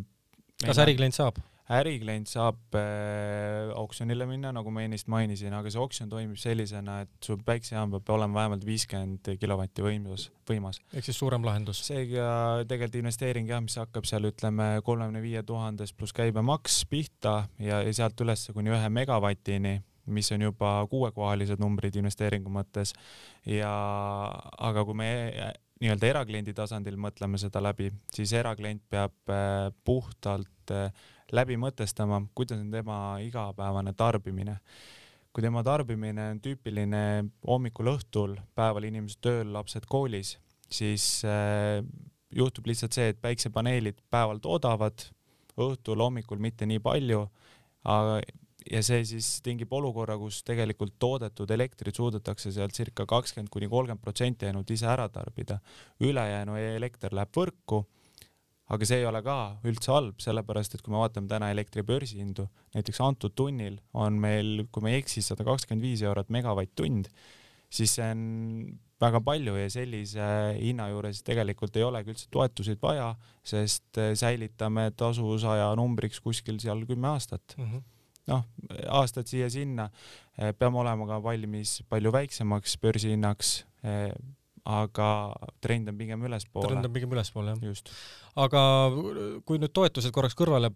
kas 0.65 0.81
äriklient 0.83 1.17
saab? 1.17 1.39
Äriklient 1.71 2.29
saab 2.29 2.75
äh, 2.77 3.71
oksjonile 3.77 4.27
minna, 4.29 4.51
nagu 4.55 4.71
ma 4.73 4.83
ennist 4.85 5.09
mainisin, 5.11 5.53
aga 5.55 5.71
see 5.71 5.81
oksjon 5.81 6.11
toimib 6.11 6.39
sellisena, 6.41 7.01
et 7.05 7.11
sul 7.23 7.39
päiksejaam 7.45 7.93
peab 7.95 8.11
olema 8.17 8.41
vähemalt 8.41 8.65
viiskümmend 8.67 9.31
kilovatti 9.41 9.85
võimsus, 9.85 10.29
võimas. 10.49 10.81
ehk 10.93 11.07
siis 11.07 11.21
suurem 11.21 11.45
lahendus. 11.47 11.83
seega 11.87 12.65
tegelikult 12.67 12.99
investeering 13.01 13.49
jah, 13.51 13.63
mis 13.63 13.77
hakkab 13.79 14.09
seal 14.09 14.27
ütleme 14.31 14.73
kolmekümne 14.85 15.23
viie 15.23 15.43
tuhandest 15.47 15.97
pluss 15.97 16.15
käibemaks 16.17 16.83
pihta 16.91 17.45
ja, 17.59 17.81
ja 17.85 17.95
sealt 18.01 18.19
üles 18.25 18.49
kuni 18.53 18.73
ühe 18.73 18.91
megavatini 18.91 19.79
mis 20.11 20.31
on 20.33 20.41
juba 20.41 20.79
kuuekohalised 20.89 21.61
numbrid 21.61 21.95
investeeringu 21.99 22.51
mõttes 22.51 22.93
ja 23.47 23.71
aga 24.57 24.83
kui 24.87 24.97
me 24.97 25.11
nii-öelda 25.81 26.09
erakliendi 26.11 26.53
tasandil 26.57 26.97
mõtleme 27.01 27.39
seda 27.41 27.61
läbi, 27.63 27.89
siis 28.13 28.33
eraklient 28.37 28.83
peab 28.91 29.33
äh, 29.33 29.71
puhtalt 29.85 30.73
äh, 30.73 30.91
läbi 31.35 31.57
mõtestama, 31.59 32.21
kuidas 32.35 32.59
on 32.61 32.71
tema 32.71 33.17
igapäevane 33.23 33.93
tarbimine. 33.93 34.59
kui 35.31 35.43
tema 35.43 35.61
tarbimine 35.63 36.25
on 36.33 36.39
tüüpiline 36.43 37.23
hommikul-õhtul, 37.47 38.35
päeval 38.55 38.83
inimesed 38.83 39.21
tööl, 39.23 39.53
lapsed 39.53 39.85
koolis, 39.87 40.33
siis 40.67 41.23
äh, 41.23 41.79
juhtub 42.35 42.67
lihtsalt 42.67 42.91
see, 42.91 43.13
et 43.13 43.21
päiksepaneelid 43.21 44.01
päeval 44.11 44.41
toodavad, 44.43 45.05
õhtul, 45.55 46.03
hommikul 46.03 46.41
mitte 46.43 46.67
nii 46.67 46.83
palju, 46.83 47.23
aga 47.87 48.19
ja 48.69 48.81
see 48.85 49.01
siis 49.07 49.29
tingib 49.45 49.71
olukorra, 49.73 50.17
kus 50.21 50.41
tegelikult 50.45 50.97
toodetud 51.01 51.49
elektrit 51.55 51.97
suudetakse 51.97 52.51
sealt 52.53 52.75
circa 52.77 53.07
kakskümmend 53.09 53.49
kuni 53.53 53.69
kolmkümmend 53.71 54.03
protsenti 54.03 54.49
ainult 54.49 54.69
ise 54.71 54.89
ära 54.89 55.07
tarbida. 55.09 55.59
ülejäänu 55.99 56.57
elekter 56.75 57.15
läheb 57.15 57.33
võrku 57.35 57.85
aga 58.71 58.87
see 58.87 59.01
ei 59.01 59.07
ole 59.09 59.19
ka 59.25 59.37
üldse 59.67 59.91
halb, 59.91 60.21
sellepärast 60.23 60.77
et 60.77 60.83
kui 60.83 60.93
me 60.93 61.01
vaatame 61.01 61.29
täna 61.31 61.51
elektri 61.51 61.83
börsihindu, 61.87 62.47
näiteks 62.75 63.01
antud 63.03 63.35
tunnil 63.35 63.79
on 63.97 64.19
meil, 64.21 64.65
kui 64.71 64.85
ma 64.85 64.93
ei 64.93 65.01
eksi, 65.01 65.23
sada 65.25 65.45
kakskümmend 65.47 65.83
viis 65.83 66.03
eurot 66.05 66.31
megavatt-tund, 66.33 67.11
siis 67.71 67.97
see 67.97 68.07
on 68.13 68.23
väga 69.01 69.21
palju 69.25 69.55
ja 69.57 69.69
sellise 69.73 70.25
hinna 70.59 70.87
juures 70.91 71.23
tegelikult 71.25 71.77
ei 71.79 71.87
olegi 71.87 72.13
üldse 72.13 72.27
toetuseid 72.33 72.81
vaja, 72.83 73.09
sest 73.43 73.99
säilitame 74.19 74.91
tasuvusaja 74.97 75.71
numbriks 75.79 76.21
kuskil 76.23 76.61
seal 76.61 76.85
kümme 76.89 77.15
aastat 77.15 77.57
mm. 77.57 77.71
-hmm 77.71 77.89
noh, 78.29 78.43
aastad 78.87 79.27
siia-sinna, 79.27 79.89
peame 80.59 80.77
olema 80.77 81.07
ka 81.09 81.17
valmis 81.23 81.79
palju 81.89 82.11
väiksemaks 82.13 82.77
börsihinnaks 82.77 83.65
aga 84.69 85.07
trend 85.63 85.89
on 85.89 85.97
pigem 85.97 86.25
ülespoole. 86.27 86.67
trend 86.67 86.85
on 86.85 86.93
pigem 86.93 87.13
ülespoole, 87.15 87.55
jah. 87.61 87.93
aga 88.45 88.63
kui 89.45 89.61
nüüd 89.61 89.73
toetused 89.73 90.13
korraks 90.13 90.37
kõrvale 90.37 90.71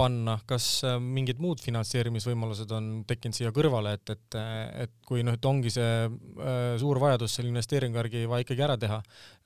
panna, 0.00 0.36
kas 0.48 0.66
äh, 0.86 0.96
mingid 1.02 1.40
muud 1.42 1.60
finantseerimisvõimalused 1.60 2.70
on 2.72 2.88
tekkinud 3.08 3.36
siia 3.36 3.52
kõrvale, 3.54 3.94
et, 3.98 4.12
et, 4.14 4.38
et 4.86 4.94
kui 5.06 5.24
noh, 5.26 5.36
et 5.36 5.48
ongi 5.50 5.72
see 5.74 5.90
äh, 6.06 6.76
suur 6.80 7.00
vajadus 7.02 7.36
selle 7.36 7.52
investeeringu 7.52 8.00
järgi 8.00 8.24
vaja 8.30 8.46
ikkagi 8.46 8.64
ära 8.64 8.78
teha, 8.80 9.00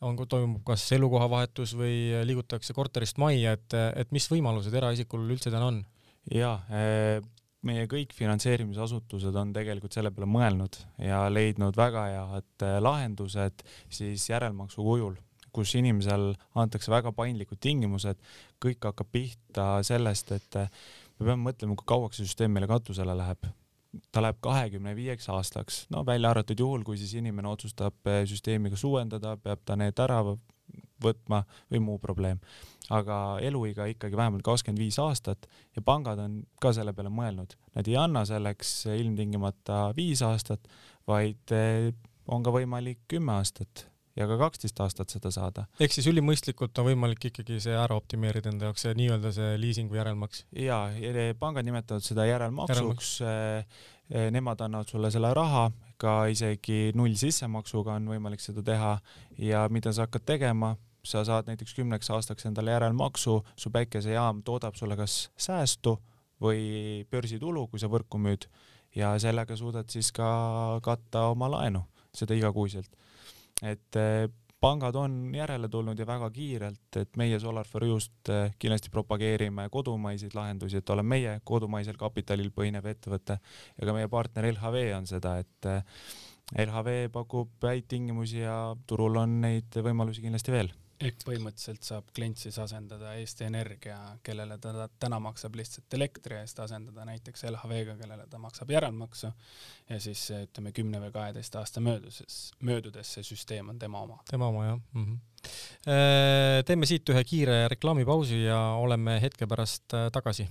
on, 0.06 0.18
toimub 0.20 0.62
kas 0.66 0.86
elukohavahetus 0.94 1.74
või 1.78 1.96
liigutakse 2.28 2.76
korterist 2.76 3.18
majja, 3.22 3.56
et, 3.58 3.78
et 4.04 4.14
mis 4.14 4.28
võimalused 4.30 4.74
eraisikul 4.74 5.26
üldse 5.26 5.52
täna 5.54 5.72
on? 5.72 5.82
jaa 6.32 6.54
äh,, 6.72 7.18
meie 7.66 7.86
kõik 7.90 8.14
finantseerimisasutused 8.16 9.36
on 9.40 9.52
tegelikult 9.56 9.96
selle 9.96 10.12
peale 10.14 10.28
mõelnud 10.30 10.78
ja 11.02 11.24
leidnud 11.32 11.76
väga 11.78 12.04
head 12.10 12.66
äh, 12.66 12.76
lahendused 12.82 13.64
siis 13.88 14.28
järelmaksu 14.30 14.84
kujul, 14.84 15.16
kus 15.54 15.74
inimesel 15.78 16.32
antakse 16.58 16.92
väga 16.92 17.14
paindlikud 17.16 17.60
tingimused, 17.62 18.20
kõik 18.62 18.84
hakkab 18.90 19.10
pihta 19.14 19.68
sellest, 19.86 20.32
et 20.36 20.60
äh, 20.60 20.70
me 21.18 21.28
peame 21.28 21.50
mõtlema, 21.50 21.76
kui 21.78 21.92
kauaks 21.94 22.20
see 22.20 22.30
süsteem 22.30 22.54
meile 22.54 22.70
katusele 22.70 23.16
läheb 23.18 23.52
ta 24.10 24.22
läheb 24.22 24.40
kahekümne 24.42 24.94
viieks 24.98 25.28
aastaks, 25.30 25.84
no 25.94 26.02
välja 26.06 26.32
arvatud 26.34 26.58
juhul, 26.58 26.82
kui 26.82 26.98
siis 26.98 27.14
inimene 27.14 27.48
otsustab 27.48 28.10
äh, 28.10 28.24
süsteemi 28.26 28.72
kas 28.72 28.84
uuendada, 28.84 29.36
peab 29.38 29.62
ta 29.64 29.76
need 29.78 30.00
ära 30.02 30.20
võtma 31.04 31.44
või 31.70 31.82
muu 31.84 31.98
probleem. 32.02 32.40
Aga 32.92 33.38
eluiga 33.40 33.86
ikkagi 33.88 34.16
vähemalt 34.16 34.44
kakskümmend 34.44 34.82
viis 34.82 34.98
aastat 35.00 35.46
ja 35.76 35.82
pangad 35.82 36.20
on 36.20 36.42
ka 36.60 36.74
selle 36.76 36.92
peale 36.92 37.12
mõelnud, 37.12 37.56
nad 37.76 37.88
ei 37.88 37.96
anna 37.96 38.24
selleks 38.28 38.84
ilmtingimata 38.92 39.86
viis 39.96 40.22
aastat, 40.26 40.68
vaid 41.08 41.54
eh, 41.56 41.92
on 42.28 42.44
ka 42.44 42.52
võimalik 42.52 43.04
kümme 43.08 43.38
aastat 43.38 43.86
ja 44.16 44.28
ka 44.30 44.36
kaksteist 44.38 44.78
aastat 44.84 45.10
seda 45.16 45.32
saada. 45.34 45.64
ehk 45.80 45.96
siis 45.96 46.06
ülimõistlikult 46.10 46.76
on 46.78 46.90
võimalik 46.90 47.30
ikkagi 47.30 47.58
see 47.62 47.74
ära 47.74 47.96
optimeerida 47.98 48.52
enda 48.52 48.68
jaoks, 48.68 48.84
see 48.86 48.94
nii-öelda 49.00 49.32
see 49.34 49.56
liisingu 49.60 49.98
järelmaks? 49.98 50.44
jaa, 50.52 50.86
pangad 51.40 51.66
nimetavad 51.66 52.04
seda 52.04 52.28
järelmaksuks 52.30 53.18
Järelmaks. 53.20 53.72
Eh, 54.04 54.28
nemad 54.30 54.60
annavad 54.60 54.90
sulle 54.90 55.08
selle 55.08 55.30
raha, 55.32 55.70
ka 55.96 56.26
isegi 56.28 56.90
null 56.92 57.14
sissemaksuga 57.16 57.94
on 57.96 58.10
võimalik 58.12 58.42
seda 58.44 58.60
teha 58.60 58.90
ja 59.40 59.62
mida 59.72 59.94
sa 59.96 60.04
hakkad 60.04 60.26
tegema, 60.28 60.74
sa 61.04 61.24
saad 61.24 61.48
näiteks 61.50 61.74
kümneks 61.76 62.10
aastaks 62.10 62.46
endale 62.48 62.74
järelmaksu, 62.74 63.38
su 63.56 63.70
päikesejaam 63.70 64.42
toodab 64.44 64.76
sulle 64.78 64.96
kas 64.96 65.28
säästu 65.36 65.98
või 66.42 67.04
börsitulu, 67.10 67.68
kui 67.68 67.80
sa 67.80 67.90
võrku 67.92 68.18
müüd 68.20 68.48
ja 68.96 69.14
sellega 69.18 69.56
suudad 69.56 69.90
siis 69.90 70.12
ka 70.14 70.80
katta 70.84 71.28
oma 71.32 71.50
laenu, 71.50 71.84
seda 72.14 72.34
igakuiselt. 72.36 72.90
et 73.62 73.96
eh, 73.96 74.28
pangad 74.60 74.96
on 74.96 75.34
järele 75.34 75.68
tulnud 75.68 75.98
ja 75.98 76.06
väga 76.06 76.30
kiirelt, 76.30 76.96
et 76.96 77.16
meie 77.20 77.38
Solar 77.40 77.68
for 77.68 77.84
You'st 77.84 78.30
eh, 78.32 78.54
kindlasti 78.58 78.90
propageerime 78.90 79.68
kodumaiseid 79.70 80.34
lahendusi, 80.34 80.80
et 80.80 80.90
oleme 80.90 81.16
meie 81.16 81.34
kodumaisel 81.44 81.98
kapitalil 82.00 82.50
põhinev 82.54 82.86
ettevõte 82.90 83.38
ja 83.38 83.88
ka 83.88 83.96
meie 83.96 84.08
partner 84.08 84.48
LHV 84.52 84.86
on 84.98 85.10
seda, 85.10 85.36
et 85.42 85.70
eh, 85.70 85.82
LHV 86.66 87.10
pakub 87.12 87.66
häid 87.66 87.88
tingimusi 87.88 88.42
ja 88.42 88.58
turul 88.86 89.16
on 89.22 89.40
neid 89.44 89.82
võimalusi 89.84 90.24
kindlasti 90.24 90.52
veel 90.52 90.72
ehk 91.04 91.24
põhimõtteliselt 91.26 91.86
saab 91.86 92.08
klient 92.16 92.40
siis 92.40 92.56
asendada 92.62 93.14
Eesti 93.18 93.46
Energia, 93.48 93.98
kellele 94.24 94.56
ta 94.62 94.88
täna 95.00 95.20
maksab 95.22 95.56
lihtsalt 95.58 95.96
elektri 95.98 96.38
eest, 96.40 96.60
asendada 96.64 97.04
näiteks 97.08 97.44
LHV-ga, 97.50 97.96
kellele 98.00 98.26
ta 98.30 98.40
maksab 98.42 98.72
järelmaksu 98.74 99.30
ja 99.90 100.00
siis 100.00 100.24
ütleme 100.36 100.72
kümne 100.76 101.00
või 101.02 101.12
kaheteist 101.14 101.56
aasta 101.60 101.82
mööduses, 101.84 102.38
möödudes 102.64 103.14
see 103.16 103.26
süsteem 103.26 103.72
on 103.72 103.78
tema 103.78 104.02
oma. 104.06 104.20
tema 104.30 104.48
oma 104.52 104.66
jah 104.66 104.78
mm. 104.78 105.04
-hmm. 105.04 105.94
teeme 106.66 106.86
siit 106.86 107.08
ühe 107.08 107.24
kiire 107.24 107.64
reklaamipausi 107.68 108.44
ja 108.44 108.60
oleme 108.80 109.20
hetke 109.20 109.46
pärast 109.46 109.94
äh, 109.94 110.10
tagasi 110.12 110.48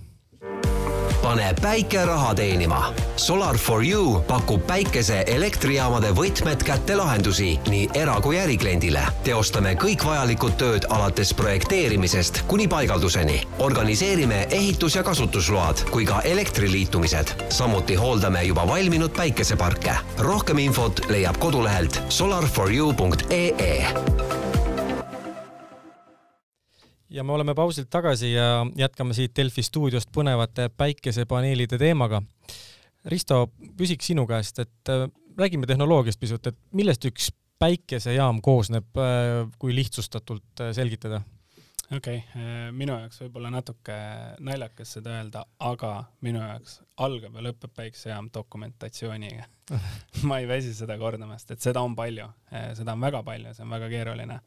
pane 1.24 1.54
päike 1.62 2.04
raha 2.04 2.34
teenima. 2.34 2.94
Solar 3.16 3.58
for 3.58 3.84
you 3.84 4.20
pakub 4.28 4.66
päikese 4.66 5.24
elektrijaamade 5.26 6.10
võtmed 6.12 6.60
kätte 6.62 6.96
lahendusi 6.96 7.60
nii 7.68 7.88
era- 7.94 8.20
kui 8.20 8.36
ärikliendile. 8.36 9.00
teostame 9.24 9.72
kõik 9.74 10.04
vajalikud 10.04 10.52
tööd 10.60 10.84
alates 10.90 11.34
projekteerimisest 11.34 12.42
kuni 12.46 12.68
paigalduseni. 12.68 13.40
organiseerime 13.58 14.46
ehitus- 14.50 14.96
ja 14.96 15.02
kasutusload 15.02 15.90
kui 15.90 16.04
ka 16.04 16.20
elektriliitumised. 16.20 17.26
samuti 17.48 17.94
hooldame 17.94 18.42
juba 18.42 18.66
valminud 18.66 19.16
päikeseparke. 19.16 19.96
rohkem 20.18 20.58
infot 20.58 21.00
leiab 21.08 21.38
kodulehelt 21.38 22.02
solarforyou.ee 22.08 24.13
ja 27.14 27.24
me 27.24 27.32
oleme 27.32 27.54
pausilt 27.54 27.90
tagasi 27.90 28.32
ja 28.32 28.66
jätkame 28.76 29.14
siit 29.14 29.34
Delfi 29.36 29.62
stuudiost 29.62 30.10
põnevate 30.14 30.68
päikesepaneelide 30.76 31.78
teemaga. 31.78 32.22
Risto, 33.06 33.48
küsiks 33.78 34.08
sinu 34.10 34.24
käest, 34.26 34.58
et 34.64 34.90
äh, 34.92 35.06
räägime 35.38 35.68
tehnoloogiast 35.68 36.20
pisut, 36.20 36.46
et 36.48 36.58
millest 36.72 37.04
üks 37.10 37.30
päikesejaam 37.60 38.40
koosneb, 38.42 38.88
äh, 38.98 39.44
kui 39.60 39.76
lihtsustatult 39.76 40.64
äh, 40.64 40.72
selgitada? 40.76 41.20
Okei 41.96 42.20
okay., 42.22 42.70
minu 42.76 42.96
jaoks 42.98 43.20
võib-olla 43.24 43.50
natuke 43.54 43.96
naljakas 44.44 44.96
seda 44.98 45.18
öelda, 45.18 45.44
aga 45.64 45.92
minu 46.26 46.42
jaoks 46.42 46.80
algab 47.04 47.34
ja 47.38 47.48
lõpeb 47.48 47.74
päikesejaam 47.74 48.30
dokumentatsiooniga 48.34 49.48
ma 50.28 50.38
ei 50.42 50.48
väsi 50.48 50.74
seda 50.76 50.96
kordamast, 51.00 51.50
et 51.54 51.64
seda 51.64 51.80
on 51.82 51.94
palju, 51.96 52.26
seda 52.76 52.92
on 52.92 53.04
väga 53.04 53.22
palju, 53.24 53.54
see 53.56 53.64
on 53.64 53.72
väga 53.72 53.88
keeruline 53.92 54.40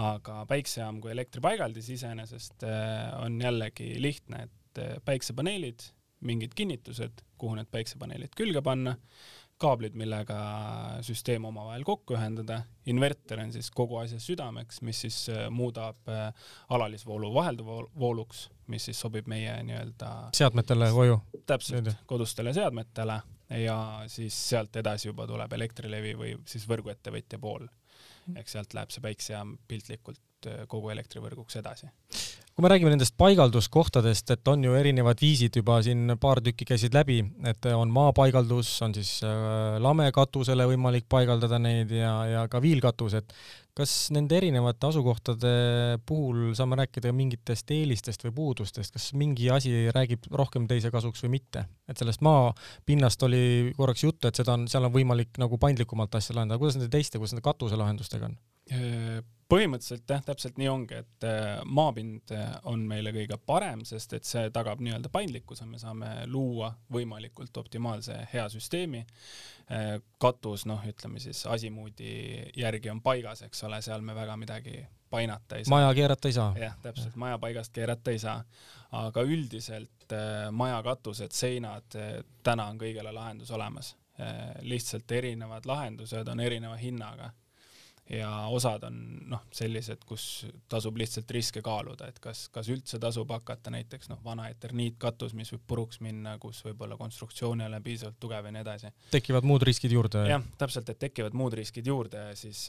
aga 0.00 0.42
päiksejaam 0.48 1.00
kui 1.00 1.12
elektripaigaldis 1.14 1.88
iseenesest 1.96 2.66
äh, 2.68 3.12
on 3.22 3.40
jällegi 3.40 3.94
lihtne, 4.02 4.46
et 4.46 4.82
äh, 4.82 4.96
päiksepaneelid, 5.04 5.88
mingid 6.26 6.56
kinnitused, 6.56 7.22
kuhu 7.40 7.56
need 7.58 7.70
päiksepaneelid 7.72 8.36
külge 8.36 8.62
panna, 8.64 8.96
kaablid, 9.60 9.94
millega 9.96 10.36
süsteem 11.06 11.46
omavahel 11.48 11.84
kokku 11.86 12.16
ühendada, 12.16 12.60
inverter 12.90 13.40
on 13.44 13.54
siis 13.54 13.70
kogu 13.74 14.00
asja 14.02 14.20
südameks, 14.22 14.82
mis 14.86 15.00
siis 15.06 15.20
äh, 15.32 15.46
muudab 15.50 16.10
alalisvoolu 16.68 17.32
vahelduvvooluks, 17.34 18.46
mis 18.72 18.90
siis 18.90 19.00
sobib 19.00 19.30
meie 19.30 19.54
nii-öelda 19.68 20.12
seadmetele 20.36 20.90
koju? 20.92 21.18
täpselt, 21.46 21.92
kodustele 22.06 22.52
seadmetele 22.56 23.20
ja 23.62 23.78
siis 24.10 24.36
sealt 24.48 24.76
edasi 24.76 25.08
juba 25.08 25.26
tuleb 25.26 25.52
Elektrilevi 25.52 26.14
või 26.18 26.36
siis 26.50 26.66
võrguettevõtja 26.68 27.38
pool 27.38 27.68
ehk 28.34 28.50
sealt 28.50 28.74
läheb 28.74 28.92
see 28.94 29.04
päiksejaam 29.04 29.54
piltlikult 29.70 30.50
äh, 30.50 30.64
kogu 30.70 30.90
elektrivõrguks 30.94 31.60
edasi. 31.60 31.90
Kui 32.56 32.64
me 32.64 32.70
räägime 32.72 32.88
nendest 32.88 33.12
paigalduskohtadest, 33.20 34.30
et 34.32 34.48
on 34.48 34.62
ju 34.64 34.72
erinevad 34.78 35.20
viisid 35.20 35.58
juba 35.58 35.74
siin 35.84 36.14
paar 36.16 36.38
tükki 36.40 36.64
käisid 36.70 36.94
läbi, 36.96 37.18
et 37.44 37.68
on 37.68 37.92
maapaigaldus, 37.92 38.70
on 38.86 38.94
siis 38.96 39.10
äh, 39.28 39.76
lamekatusele 39.84 40.64
võimalik 40.70 41.04
paigaldada 41.12 41.58
neid 41.60 41.92
ja, 41.92 42.14
ja 42.30 42.46
ka 42.48 42.62
viilkatus, 42.64 43.18
et 43.20 43.36
kas 43.76 43.92
nende 44.16 44.38
erinevate 44.40 44.88
asukohtade 44.88 45.52
puhul 46.08 46.56
saame 46.56 46.80
rääkida 46.80 47.12
mingitest 47.12 47.76
eelistest 47.76 48.24
või 48.24 48.32
puudustest, 48.40 48.96
kas 48.96 49.12
mingi 49.12 49.52
asi 49.52 49.90
räägib 49.92 50.24
rohkem 50.32 50.64
teise 50.64 50.88
kasuks 50.94 51.26
või 51.26 51.36
mitte? 51.36 51.68
et 51.84 52.00
sellest 52.00 52.24
maapinnast 52.24 53.28
oli 53.28 53.74
korraks 53.76 54.08
juttu, 54.08 54.32
et 54.32 54.40
seda 54.40 54.56
on, 54.56 54.64
seal 54.64 54.88
on 54.88 54.96
võimalik 54.96 55.36
nagu 55.44 55.60
paindlikumalt 55.60 56.16
asja 56.16 56.40
lahendada, 56.40 56.56
kuidas 56.62 56.80
nende 56.80 56.88
teiste, 56.88 57.20
kuidas 57.20 57.36
nende 57.36 57.44
katuselahendustega 57.52 58.32
on? 58.32 58.40
Põhimõtteliselt 59.50 60.10
jah, 60.10 60.22
täpselt 60.26 60.58
nii 60.58 60.68
ongi, 60.70 61.00
et 61.04 61.26
äh, 61.26 61.60
maapind 61.78 62.32
äh, 62.34 62.56
on 62.70 62.82
meile 62.88 63.12
kõige 63.14 63.38
parem, 63.46 63.84
sest 63.86 64.16
et 64.18 64.26
see 64.26 64.50
tagab 64.54 64.82
nii-öelda 64.82 65.10
paindlikkuse, 65.12 65.66
me 65.70 65.78
saame 65.82 66.10
luua 66.30 66.72
võimalikult 66.92 67.56
optimaalse 67.62 68.18
hea 68.32 68.46
süsteemi. 68.52 69.04
Äh, 69.70 69.96
katus, 70.22 70.66
noh, 70.66 70.82
ütleme 70.86 71.22
siis 71.22 71.44
asimuudi 71.50 72.10
järgi 72.58 72.90
on 72.90 73.02
paigas, 73.06 73.44
eks 73.46 73.62
ole, 73.68 73.80
seal 73.86 74.02
me 74.06 74.16
väga 74.18 74.36
midagi 74.40 74.80
painata 75.10 75.60
ei 75.60 75.64
saa. 75.66 75.76
maja 75.76 75.94
keerata 75.94 76.28
ei 76.28 76.34
saa. 76.34 76.50
jah, 76.58 76.74
täpselt, 76.82 77.14
maja 77.16 77.38
paigast 77.38 77.74
keerata 77.74 78.10
ei 78.10 78.18
saa. 78.18 78.40
aga 78.96 79.22
üldiselt 79.22 80.14
maja 80.54 80.82
katused, 80.82 81.34
seinad, 81.34 81.94
täna 82.46 82.66
on 82.70 82.78
kõigele 82.78 83.14
lahendus 83.14 83.50
olemas. 83.50 83.94
lihtsalt 84.62 85.10
erinevad 85.12 85.66
lahendused 85.68 86.28
on 86.32 86.40
erineva 86.40 86.76
hinnaga 86.80 87.30
ja 88.10 88.30
osad 88.52 88.84
on 88.86 88.98
noh, 89.30 89.42
sellised, 89.54 90.04
kus 90.06 90.46
tasub 90.70 90.96
lihtsalt 91.00 91.30
riske 91.34 91.62
kaaluda, 91.64 92.08
et 92.10 92.20
kas, 92.22 92.46
kas 92.54 92.68
üldse 92.72 93.00
tasub 93.02 93.30
hakata 93.34 93.72
näiteks 93.74 94.10
noh, 94.12 94.20
vana 94.24 94.48
eterniitkatus, 94.52 95.34
mis 95.38 95.50
võib 95.54 95.64
puruks 95.72 96.00
minna, 96.04 96.36
kus 96.42 96.62
võib-olla 96.66 96.98
konstruktsioon 97.00 97.64
ei 97.64 97.70
ole 97.70 97.80
piisavalt 97.84 98.18
tugev 98.22 98.46
ja 98.46 98.54
nii 98.54 98.62
edasi. 98.62 98.92
tekivad 99.10 99.48
muud 99.48 99.66
riskid 99.66 99.94
juurde? 99.96 100.26
jah, 100.30 100.44
täpselt, 100.58 100.90
et 100.92 101.02
tekivad 101.02 101.34
muud 101.38 101.56
riskid 101.58 101.86
juurde 101.86 102.28
ja 102.30 102.34
siis, 102.38 102.66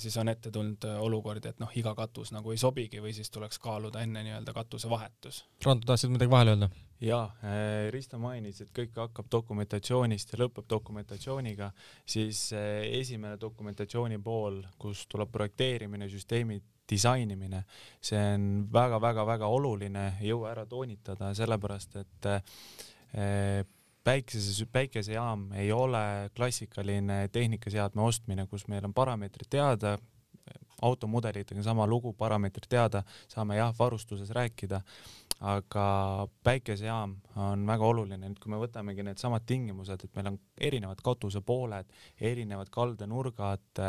siis 0.00 0.16
on 0.20 0.32
ette 0.32 0.52
tulnud 0.52 0.84
olukordi, 0.98 1.54
et 1.54 1.62
noh, 1.64 1.72
iga 1.80 1.94
katus 1.96 2.34
nagu 2.36 2.52
ei 2.52 2.60
sobigi 2.60 3.00
või 3.04 3.14
siis 3.16 3.32
tuleks 3.32 3.60
kaaluda 3.62 4.04
enne 4.04 4.24
nii-öelda 4.26 4.56
katuse 4.56 4.90
vahetus. 4.92 5.44
Rando, 5.64 5.88
tahtsid 5.88 6.12
midagi 6.12 6.32
vahele 6.32 6.56
öelda? 6.56 6.70
Jaa, 7.04 7.24
äh, 7.44 7.90
Risto 7.92 8.18
mainis, 8.22 8.60
et 8.64 8.70
kõik 8.74 8.96
hakkab 8.98 9.28
dokumentatsioonist 9.32 10.34
ja 10.34 10.40
lõpeb 10.44 10.68
dokumentatsiooniga, 10.70 11.70
siis 12.06 12.46
äh, 12.56 12.84
esimene 13.00 13.38
dokumentatsiooni 13.40 14.18
pool, 14.24 14.62
kus 14.80 15.04
tuleb 15.10 15.32
projekteerimine, 15.34 16.08
süsteemi 16.12 16.60
disainimine, 16.90 17.62
see 18.04 18.20
on 18.34 18.48
väga-väga-väga 18.72 19.48
oluline, 19.48 20.10
ei 20.20 20.32
jõua 20.32 20.50
ära 20.52 20.66
toonitada, 20.68 21.32
sellepärast 21.36 21.96
et 22.02 22.30
äh, 22.30 23.64
päikese, 24.04 24.66
päikesejaam 24.72 25.48
ei 25.60 25.72
ole 25.72 26.30
klassikaline 26.36 27.28
tehnikaseadme 27.32 28.04
ostmine, 28.04 28.46
kus 28.50 28.66
meil 28.68 28.84
on 28.84 28.96
parameetrid 28.96 29.48
teada, 29.56 29.96
automudelitega 30.82 31.62
sama 31.62 31.86
lugu, 31.86 32.12
parameetrid 32.18 32.68
teada, 32.68 33.04
saame 33.28 33.56
jah, 33.60 33.74
varustuses 33.78 34.30
rääkida 34.34 34.80
aga 35.44 35.86
päikesejaam 36.46 37.16
on 37.42 37.64
väga 37.66 37.86
oluline, 37.86 38.20
nüüd 38.22 38.40
kui 38.40 38.52
me 38.52 38.60
võtamegi 38.62 39.04
needsamad 39.06 39.44
tingimused, 39.48 40.04
et 40.04 40.16
meil 40.16 40.30
on 40.32 40.38
erinevad 40.68 41.00
katusepooled, 41.04 41.90
erinevad 42.20 42.70
kaldenurgad, 42.74 43.82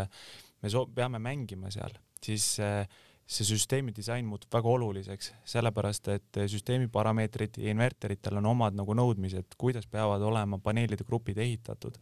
me 0.61 0.71
so-, 0.71 0.87
peame 0.95 1.21
mängima 1.23 1.71
seal, 1.73 1.95
siis 2.23 2.55
äh, 2.63 2.87
see 3.25 3.45
süsteemi 3.47 3.89
disain 3.95 4.25
muutub 4.29 4.53
väga 4.53 4.69
oluliseks, 4.69 5.31
sellepärast 5.49 6.09
et 6.13 6.39
süsteemi 6.51 6.85
parameetrid 6.93 7.57
ja 7.57 7.73
inverteritel 7.73 8.37
on 8.37 8.51
omad 8.51 8.77
nagu 8.77 8.93
nõudmised, 8.97 9.55
kuidas 9.57 9.87
peavad 9.89 10.21
olema 10.21 10.59
paneelide 10.61 11.07
grupid 11.07 11.41
ehitatud. 11.41 11.97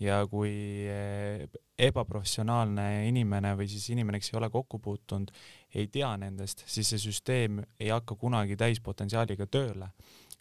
ja 0.00 0.18
kui 0.28 0.50
eh, 0.92 1.46
ebaprofessionaalne 1.78 3.08
inimene 3.08 3.54
või 3.56 3.68
siis 3.72 3.88
inimene, 3.94 4.20
kes 4.20 4.34
ei 4.34 4.38
ole 4.42 4.50
kokku 4.52 4.78
puutunud, 4.78 5.32
ei 5.74 5.88
tea 5.88 6.10
nendest, 6.20 6.66
siis 6.68 6.92
see 6.92 7.00
süsteem 7.00 7.62
ei 7.80 7.88
hakka 7.88 8.16
kunagi 8.20 8.56
täispotentsiaaliga 8.56 9.46
tööle. 9.46 9.88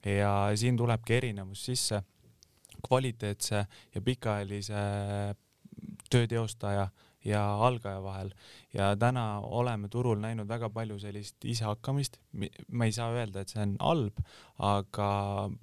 ja 0.05 0.51
siin 0.55 0.77
tulebki 0.77 1.15
erinevus 1.15 1.65
sisse 1.65 2.03
kvaliteetse 2.87 3.65
ja 3.95 4.01
pikaajalise 4.01 4.83
töö 6.09 6.27
teostaja 6.27 6.89
ja 7.25 7.41
algaja 7.67 8.03
vahel 8.03 8.29
ja 8.75 8.91
täna 8.99 9.39
oleme 9.39 9.87
turul 9.91 10.19
näinud 10.19 10.47
väga 10.49 10.69
palju 10.73 10.97
sellist 10.99 11.45
isehakkamist. 11.47 12.19
ma 12.71 12.85
ei 12.85 12.91
saa 12.91 13.13
öelda, 13.15 13.41
et 13.41 13.51
see 13.51 13.61
on 13.63 13.75
halb, 13.79 14.17
aga 14.59 15.07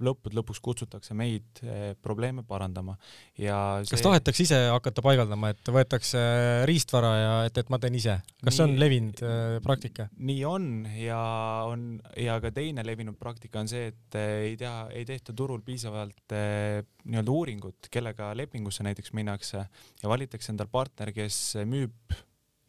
lõppude 0.00 0.38
lõpuks 0.38 0.60
kutsutakse 0.64 1.14
meid 1.16 1.60
eh, 1.64 1.92
probleeme 2.00 2.44
parandama 2.48 2.96
ja 3.36 3.82
see... 3.84 3.96
kas 3.96 4.04
tahetakse 4.06 4.46
ise 4.46 4.60
hakata 4.72 5.04
paigaldama, 5.04 5.52
et 5.52 5.72
võetakse 5.76 6.22
riistvara 6.68 7.12
ja 7.16 7.34
et, 7.48 7.60
et 7.60 7.72
ma 7.72 7.80
teen 7.82 8.00
ise, 8.00 8.16
kas 8.40 8.54
nii, 8.54 8.56
see 8.56 8.66
on 8.66 8.74
levinud 8.80 9.22
äh, 9.28 9.58
praktika? 9.64 10.08
nii 10.16 10.40
on 10.48 10.72
ja 10.96 11.20
on 11.68 11.86
ja 12.16 12.38
ka 12.40 12.52
teine 12.56 12.86
levinud 12.88 13.20
praktika 13.20 13.60
on 13.60 13.70
see, 13.70 13.92
et 13.92 14.18
äh, 14.18 14.34
ei 14.48 14.58
tea, 14.60 14.74
ei 14.96 15.04
tehta 15.08 15.36
turul 15.36 15.60
piisavalt 15.66 16.32
nii-öelda 16.32 17.32
uuringut, 17.32 17.92
kellega 17.92 18.32
lepingusse 18.38 18.84
näiteks 18.86 19.12
minnakse 19.16 19.66
ja 19.66 20.08
valitakse 20.08 20.52
endal 20.54 20.72
partner, 20.72 21.12
kes 21.12 21.42
müüb 21.68 22.16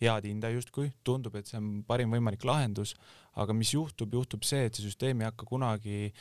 head 0.04 0.28
hinda 0.28 0.52
justkui, 0.54 0.92
tundub, 1.04 1.36
et 1.40 1.50
see 1.50 1.60
on 1.60 1.84
parim 1.88 2.14
võimalik 2.14 2.46
lahendus, 2.48 2.94
aga 3.40 3.56
mis 3.58 3.74
juhtub, 3.74 4.14
juhtub 4.14 4.46
see, 4.46 4.68
et 4.68 4.78
see 4.78 4.86
süsteem 4.86 5.24
ei 5.24 5.30
hakka 5.30 5.48
kunagi 5.50 6.12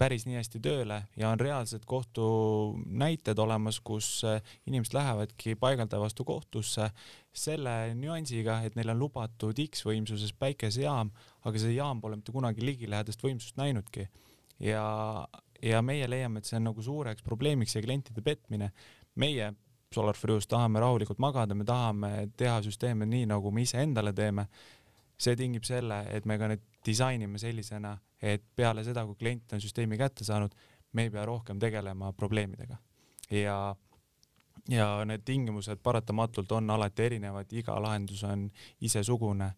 päris 0.00 0.24
nii 0.26 0.38
hästi 0.38 0.60
tööle 0.62 0.96
ja 1.18 1.30
on 1.30 1.40
reaalsed 1.40 1.84
kohtunäited 1.86 3.38
olemas, 3.38 3.78
kus 3.84 4.08
eh, 4.26 4.40
inimesed 4.66 4.96
lähevadki 4.96 5.54
paigaldaja 5.60 6.02
vastu 6.02 6.26
kohtusse 6.26 6.88
selle 7.34 7.94
nüansiga, 7.98 8.60
et 8.66 8.74
neil 8.78 8.90
on 8.94 9.04
lubatud 9.04 9.58
X 9.68 9.84
võimsuses 9.86 10.34
päikesejaam, 10.38 11.12
aga 11.46 11.62
see 11.62 11.76
jaam 11.76 12.02
pole 12.02 12.18
mitte 12.18 12.34
kunagi 12.34 12.64
ligilähedast 12.66 13.22
võimsust 13.22 13.58
näinudki. 13.60 14.08
ja, 14.62 14.84
ja 15.62 15.82
meie 15.82 16.10
leiame, 16.10 16.40
et 16.40 16.50
see 16.50 16.58
on 16.58 16.68
nagu 16.70 16.82
suureks 16.82 17.22
probleemiks 17.22 17.76
ja 17.76 17.82
klientide 17.82 18.22
petmine. 18.22 18.72
meie 19.14 19.52
Solar 19.94 20.16
You's 20.28 20.46
tahame 20.50 20.80
rahulikult 20.80 21.18
magada, 21.22 21.54
me 21.54 21.64
tahame 21.64 22.30
teha 22.36 22.60
süsteeme 22.62 23.06
nii, 23.06 23.26
nagu 23.30 23.50
me 23.50 23.62
ise 23.62 23.82
endale 23.82 24.12
teeme. 24.12 24.48
see 25.18 25.36
tingib 25.38 25.62
selle, 25.62 26.00
et 26.10 26.24
me 26.26 26.34
ka 26.38 26.48
nüüd 26.50 26.62
disainime 26.84 27.38
sellisena, 27.38 27.92
et 28.20 28.42
peale 28.56 28.82
seda, 28.84 29.04
kui 29.06 29.14
klient 29.14 29.52
on 29.54 29.60
süsteemi 29.62 29.96
kätte 29.96 30.24
saanud, 30.26 30.50
me 30.92 31.06
ei 31.06 31.10
pea 31.10 31.24
rohkem 31.24 31.58
tegelema 31.58 32.12
probleemidega. 32.12 32.76
ja, 33.30 33.76
ja 34.68 34.88
need 35.04 35.22
tingimused 35.24 35.78
paratamatult 35.82 36.52
on 36.52 36.70
alati 36.70 37.02
erinevad, 37.02 37.52
iga 37.52 37.78
lahendus 37.82 38.24
on 38.24 38.50
isesugune 38.80 39.52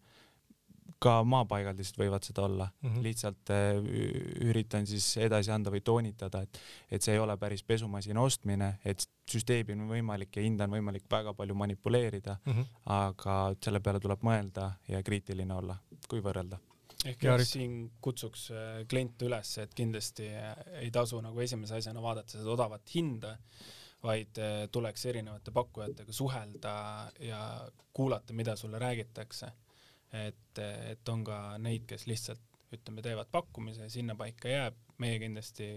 ka 1.03 1.19
maapaigaldised 1.27 1.97
võivad 1.99 2.25
seda 2.25 2.45
olla 2.47 2.67
mm, 2.67 2.89
-hmm. 2.89 3.03
lihtsalt 3.05 3.51
äh, 3.53 3.77
üritan 4.49 4.87
siis 4.89 5.09
edasi 5.21 5.51
anda 5.53 5.71
või 5.73 5.81
toonitada, 5.85 6.41
et, 6.41 6.59
et 6.91 7.03
see 7.03 7.13
ei 7.13 7.21
ole 7.21 7.37
päris 7.37 7.63
pesumasina 7.63 8.21
ostmine, 8.21 8.77
et 8.85 9.05
süsteemi 9.29 9.75
on 9.75 9.87
võimalik 9.91 10.35
ja 10.35 10.45
hinda 10.45 10.65
on 10.65 10.77
võimalik 10.77 11.05
väga 11.11 11.33
palju 11.33 11.55
manipuleerida 11.55 12.37
mm, 12.45 12.53
-hmm. 12.53 12.65
aga 12.85 13.37
selle 13.63 13.79
peale 13.79 13.99
tuleb 13.99 14.23
mõelda 14.23 14.71
ja 14.87 15.03
kriitiline 15.03 15.53
olla, 15.53 15.77
kui 16.07 16.23
võrrelda 16.23 16.59
ehk 17.05 17.23
jah, 17.23 17.41
siin 17.45 17.91
kutsuks 18.01 18.51
äh, 18.51 18.85
kliente 18.89 19.25
üles, 19.25 19.57
et 19.61 19.73
kindlasti 19.73 20.29
äh, 20.33 20.55
ei 20.81 20.91
tasu 20.91 21.21
nagu 21.21 21.39
esimese 21.39 21.75
asjana 21.75 22.01
vaadata 22.01 22.39
seda 22.39 22.55
odavat 22.55 22.95
hinda, 22.95 23.37
vaid 24.03 24.37
tuleks 24.71 25.05
erinevate 25.09 25.51
pakkujatega 25.51 26.13
suhelda 26.13 26.73
ja 27.19 27.39
kuulata, 27.93 28.33
mida 28.33 28.55
sulle 28.55 28.79
räägitakse. 28.79 29.49
Et, 30.13 30.61
et 30.61 31.09
on 31.11 31.23
ka 31.27 31.57
neid, 31.61 31.85
kes 31.89 32.07
lihtsalt 32.07 32.43
ütleme, 32.73 33.01
teevad 33.03 33.29
pakkumise, 33.31 33.87
sinnapaika 33.89 34.49
jääb, 34.51 34.79
meie 34.99 35.19
kindlasti 35.21 35.67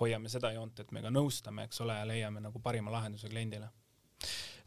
hoiame 0.00 0.30
seda 0.30 0.52
joont, 0.54 0.78
et 0.78 0.92
me 0.94 1.02
ka 1.02 1.10
nõustame, 1.10 1.66
eks 1.66 1.80
ole, 1.82 1.96
ja 1.98 2.06
leiame 2.06 2.42
nagu 2.44 2.60
parima 2.62 2.92
lahenduse 2.94 3.30
kliendile 3.32 3.72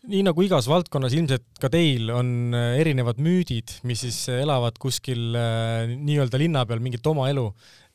nii 0.05 0.21
nagu 0.27 0.43
igas 0.45 0.67
valdkonnas, 0.69 1.15
ilmselt 1.17 1.59
ka 1.61 1.71
teil 1.73 2.11
on 2.13 2.53
äh, 2.55 2.77
erinevad 2.81 3.19
müüdid, 3.23 3.79
mis 3.87 4.03
siis 4.05 4.19
äh, 4.29 4.43
elavad 4.43 4.77
kuskil 4.81 5.35
äh, 5.35 5.89
nii-öelda 5.89 6.39
linna 6.39 6.63
peal 6.69 6.83
mingit 6.83 7.07
oma 7.09 7.27
elu. 7.31 7.47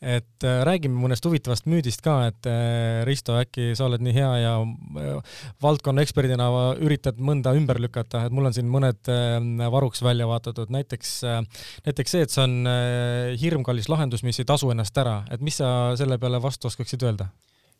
Et 0.02 0.44
räägime 0.66 0.98
mõnest 0.98 1.22
huvitavast 1.26 1.68
müüdist 1.70 2.02
ka, 2.02 2.16
et 2.32 2.48
Risto, 3.06 3.36
äkki 3.38 3.70
sa 3.78 3.86
oled 3.86 4.02
nii 4.02 4.14
hea 4.16 4.30
ja 4.42 4.54
valdkonna 5.62 6.02
eksperdina 6.02 6.48
üritad 6.82 7.20
mõnda 7.22 7.54
ümber 7.54 7.78
lükata, 7.82 8.24
et 8.26 8.34
mul 8.34 8.50
on 8.50 8.56
siin 8.56 8.66
mõned 8.70 9.12
varuks 9.72 10.02
välja 10.02 10.26
vaadatud, 10.26 10.72
näiteks, 10.74 11.14
näiteks 11.86 12.16
see, 12.16 12.26
et 12.26 12.34
see 12.34 12.42
on 12.42 12.58
hirmkallis 13.38 13.88
lahendus, 13.92 14.26
mis 14.26 14.42
ei 14.42 14.48
tasu 14.48 14.72
ennast 14.74 14.98
ära, 14.98 15.20
et 15.30 15.44
mis 15.44 15.62
sa 15.62 15.94
selle 15.98 16.18
peale 16.22 16.42
vastu 16.42 16.70
oskaksid 16.72 17.06
öelda? 17.06 17.30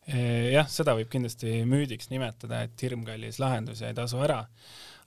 Jah, 0.07 0.67
seda 0.67 0.95
võib 0.97 1.11
kindlasti 1.11 1.61
müüdiks 1.67 2.09
nimetada, 2.11 2.65
et 2.67 2.87
hirmkallis 2.87 3.39
lahendus 3.39 3.83
ei 3.83 3.95
tasu 3.95 4.19
ära, 4.23 4.41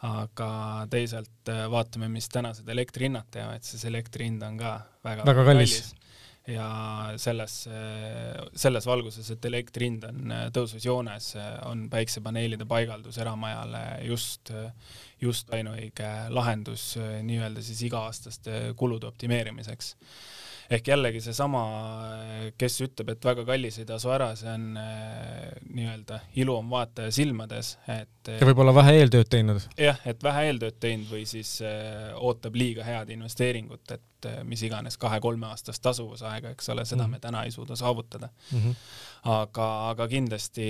aga 0.05 0.48
teisalt 0.92 1.52
vaatame, 1.72 2.09
mis 2.12 2.29
tänased 2.33 2.68
elektrihinnad 2.68 3.29
teevad, 3.33 3.64
siis 3.64 3.85
elektri 3.88 4.29
hind 4.29 4.44
on 4.44 4.57
ka 4.61 4.79
väga, 5.05 5.24
väga 5.24 5.44
kallis, 5.48 5.81
kallis 5.81 6.06
ja 6.46 6.68
selles, 7.20 7.54
eh, 7.66 8.38
selles 8.54 8.87
valguses, 8.87 9.30
et 9.35 9.48
elektri 9.50 9.88
hind 9.90 10.06
on 10.09 10.35
tõusus 10.54 10.85
joones, 10.87 11.32
on 11.66 11.87
päiksepaneelide 11.90 12.68
paigaldus 12.70 13.18
eramajale 13.22 13.85
just, 14.06 14.52
just 15.20 15.50
ainuõige 15.54 16.12
lahendus 16.30 16.94
nii-öelda 16.98 17.64
siis 17.64 17.82
iga-aastaste 17.88 18.74
kulude 18.78 19.09
optimeerimiseks 19.11 19.94
ehk 20.70 20.88
jällegi 20.90 21.20
seesama, 21.24 21.62
kes 22.59 22.81
ütleb, 22.87 23.12
et 23.14 23.29
väga 23.29 23.44
kallis 23.48 23.79
ei 23.81 23.88
tasu 23.88 24.11
ära, 24.14 24.31
see 24.38 24.50
on 24.50 24.66
äh, 24.81 25.52
nii-öelda 25.70 26.20
ilu 26.42 26.57
on 26.59 26.70
vaataja 26.70 27.12
silmades, 27.14 27.76
et 27.92 28.31
ja 28.33 28.48
võib-olla 28.48 28.74
vähe 28.74 28.96
eeltööd 29.00 29.31
teinud. 29.33 29.62
jah, 29.81 30.00
et 30.09 30.22
vähe 30.26 30.46
eeltööd 30.50 30.79
teinud 30.83 31.11
või 31.12 31.24
siis 31.29 31.59
äh, 31.64 32.12
ootab 32.16 32.59
liiga 32.59 32.87
head 32.87 33.12
investeeringut, 33.14 33.85
et 33.94 34.31
äh, 34.31 34.40
mis 34.48 34.62
iganes 34.66 34.98
kahe-kolme 35.02 35.48
aastast 35.50 35.83
tasuvusaega, 35.87 36.55
eks 36.57 36.72
ole, 36.74 36.85
seda 36.85 37.05
mm 37.05 37.07
-hmm. 37.07 37.18
me 37.18 37.26
täna 37.29 37.44
ei 37.44 37.55
suuda 37.55 37.76
saavutada 37.76 38.29
mm. 38.52 38.59
-hmm. 38.59 38.74
aga, 39.37 39.68
aga 39.90 40.09
kindlasti 40.09 40.66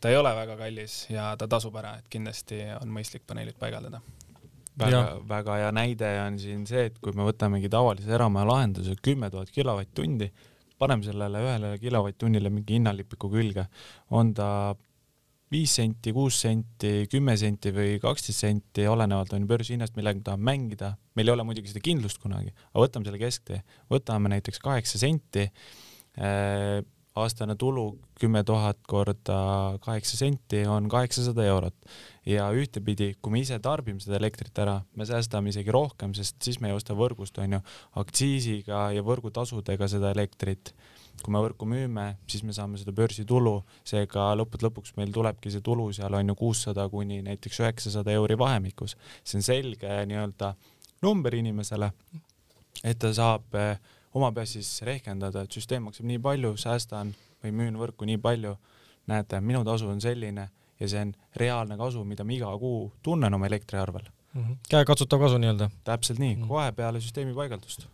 ta 0.00 0.10
ei 0.10 0.16
ole 0.16 0.34
väga 0.34 0.56
kallis 0.56 1.06
ja 1.10 1.34
ta 1.38 1.48
tasub 1.48 1.76
ära, 1.76 1.96
et 1.98 2.08
kindlasti 2.10 2.62
on 2.80 2.94
mõistlik 2.94 3.26
paneelid 3.26 3.58
paigaldada 3.58 4.00
väga, 4.80 5.02
väga 5.28 5.60
hea 5.60 5.70
näide 5.74 6.10
on 6.24 6.38
siin 6.40 6.64
see, 6.68 6.88
et 6.90 6.98
kui 7.02 7.14
me 7.16 7.26
võtamegi 7.28 7.70
tavalise 7.72 8.12
eramaja 8.12 8.48
lahenduse 8.50 8.96
kümme 9.02 9.30
tuhat 9.32 9.52
kilovatt-tundi, 9.54 10.30
paneme 10.80 11.06
sellele 11.06 11.44
ühele 11.44 11.76
kilovatt-tunnile 11.82 12.52
mingi 12.52 12.76
hinnalipiku 12.76 13.30
külge, 13.32 13.66
on 14.16 14.34
ta 14.36 14.48
viis 15.52 15.76
senti, 15.78 16.10
kuus 16.12 16.40
senti, 16.42 17.06
kümme 17.10 17.36
senti 17.38 17.70
või 17.74 18.00
kaksteist 18.02 18.42
senti, 18.42 18.86
olenevalt 18.90 19.36
on 19.36 19.44
ju 19.44 19.50
börsihinnast, 19.52 19.94
millega 19.96 20.18
me 20.18 20.26
tahame 20.26 20.50
mängida. 20.50 20.96
meil 21.14 21.30
ei 21.30 21.32
ole 21.32 21.46
muidugi 21.46 21.70
seda 21.70 21.80
kindlust 21.84 22.18
kunagi, 22.20 22.50
aga 22.72 22.82
võtame 22.82 23.08
selle 23.08 23.20
kesktee, 23.22 23.62
võtame 23.92 24.32
näiteks 24.34 24.60
kaheksa 24.60 24.98
senti 25.00 25.46
aastane 27.16 27.56
tulu 27.56 27.86
kümme 28.20 28.42
tuhat 28.44 28.78
korda 28.88 29.38
kaheksa 29.84 30.16
senti 30.16 30.62
on 30.68 30.88
kaheksasada 30.88 31.44
eurot 31.48 31.88
ja 32.26 32.48
ühtepidi, 32.52 33.14
kui 33.22 33.32
me 33.32 33.40
ise 33.44 33.58
tarbime 33.62 34.02
seda 34.02 34.18
elektrit 34.18 34.58
ära, 34.62 34.80
me 34.96 35.06
säästame 35.08 35.52
isegi 35.52 35.72
rohkem, 35.74 36.14
sest 36.16 36.38
siis 36.42 36.60
me 36.60 36.70
ei 36.70 36.76
osta 36.76 36.96
võrgust 36.98 37.38
onju 37.42 37.62
aktsiisiga 38.02 38.90
ja 38.96 39.04
võrgutasudega 39.06 39.88
seda 39.90 40.12
elektrit. 40.16 40.74
kui 41.22 41.32
me 41.32 41.40
võrku 41.40 41.64
müüme, 41.64 42.18
siis 42.28 42.42
me 42.44 42.52
saame 42.52 42.76
seda 42.76 42.92
börsitulu, 42.92 43.54
seega 43.88 44.34
lõppude 44.36 44.66
lõpuks 44.66 44.92
meil 44.98 45.14
tulebki 45.14 45.50
see 45.50 45.64
tulu 45.64 45.88
seal 45.96 46.12
on 46.14 46.28
ju 46.28 46.34
kuussada 46.36 46.84
kuni 46.92 47.22
näiteks 47.24 47.60
üheksasada 47.62 48.12
euri 48.12 48.36
vahemikus. 48.38 48.96
see 49.24 49.38
on 49.38 49.42
selge 49.42 49.88
nii-öelda 50.06 50.54
number 51.02 51.34
inimesele, 51.34 51.92
et 52.84 52.98
ta 52.98 53.12
saab 53.14 53.54
äh, 53.54 53.78
oma 54.16 54.32
peas 54.32 54.54
siis 54.56 54.70
rehkendada, 54.86 55.44
et 55.44 55.56
süsteem 55.56 55.86
maksab 55.86 56.08
nii 56.08 56.20
palju, 56.24 56.54
säästan 56.60 57.12
või 57.44 57.52
müün 57.56 57.78
võrku 57.80 58.08
nii 58.08 58.20
palju, 58.22 58.54
näete, 59.10 59.40
minu 59.44 59.62
tasu 59.66 59.90
on 59.92 60.00
selline 60.02 60.48
ja 60.80 60.88
see 60.88 61.02
on 61.06 61.12
reaalne 61.40 61.78
kasu, 61.80 62.04
mida 62.04 62.24
ma 62.24 62.34
iga 62.36 62.52
kuu 62.60 62.88
tunnen 63.04 63.34
oma 63.34 63.48
elektriarvel 63.48 64.06
mm 64.08 64.42
-hmm.. 64.42 64.56
käekatsutav 64.68 65.20
kasu 65.20 65.38
nii-öelda? 65.38 65.70
täpselt 65.84 66.18
nii 66.18 66.34
mm, 66.34 66.42
-hmm. 66.42 66.48
kohe 66.48 66.72
peale 66.72 67.00
süsteemi 67.00 67.34
paigaldust. 67.34 67.86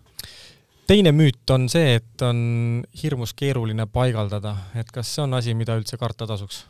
teine 0.87 1.13
müüt 1.13 1.51
on 1.51 1.69
see, 1.69 1.95
et 1.95 2.23
on 2.23 2.83
hirmus 3.03 3.35
keeruline 3.35 3.87
paigaldada, 3.87 4.57
et 4.75 4.93
kas 4.93 5.15
see 5.15 5.23
on 5.23 5.35
asi, 5.35 5.55
mida 5.55 5.77
üldse 5.77 5.97
karta 5.97 6.27
tasuks? 6.27 6.67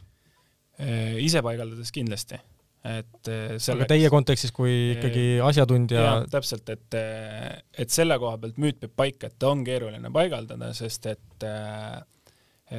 ise 1.18 1.42
paigaldades 1.42 1.92
kindlasti 1.92 2.40
et 2.82 3.28
selleks... 3.28 3.68
aga 3.76 3.88
teie 3.94 4.08
kontekstis 4.10 4.52
kui 4.54 4.72
ikkagi 4.96 5.26
asjatundja 5.44 6.06
täpselt, 6.32 6.68
et, 6.74 6.96
eh, 6.98 7.60
et 7.84 7.94
selle 7.94 8.18
koha 8.22 8.40
pealt 8.42 8.58
müüt 8.62 8.80
peab 8.82 8.96
paika, 9.04 9.30
et 9.30 9.38
ta 9.38 9.52
on 9.54 9.62
keeruline 9.66 10.10
paigaldada, 10.14 10.72
sest 10.76 11.06
et 11.12 11.46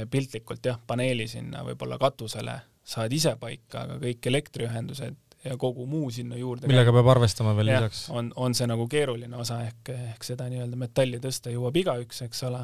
piltlikult 0.09 0.65
jah, 0.65 0.79
paneeli 0.87 1.27
sinna 1.29 1.61
võib-olla 1.67 1.99
katusele 2.01 2.55
saad 2.83 3.13
ise 3.15 3.35
paika, 3.39 3.85
aga 3.85 3.99
kõik 4.01 4.27
elektriühendused 4.31 5.33
ja 5.43 5.58
kogu 5.58 5.86
muu 5.86 6.12
sinna 6.12 6.38
juurde. 6.39 6.67
millega 6.67 6.93
peab 6.95 7.10
arvestama 7.13 7.53
veel 7.58 7.71
ja, 7.73 7.82
lisaks? 7.82 8.06
on, 8.10 8.32
on 8.39 8.56
see 8.56 8.67
nagu 8.69 8.86
keeruline 8.91 9.38
osa 9.38 9.60
ehk, 9.65 9.91
ehk 9.93 10.27
seda 10.27 10.47
nii-öelda 10.51 10.79
metalli 10.79 11.19
tõsta 11.23 11.51
jõuab 11.51 11.77
igaüks, 11.82 12.21
eks 12.27 12.43
ole, 12.47 12.62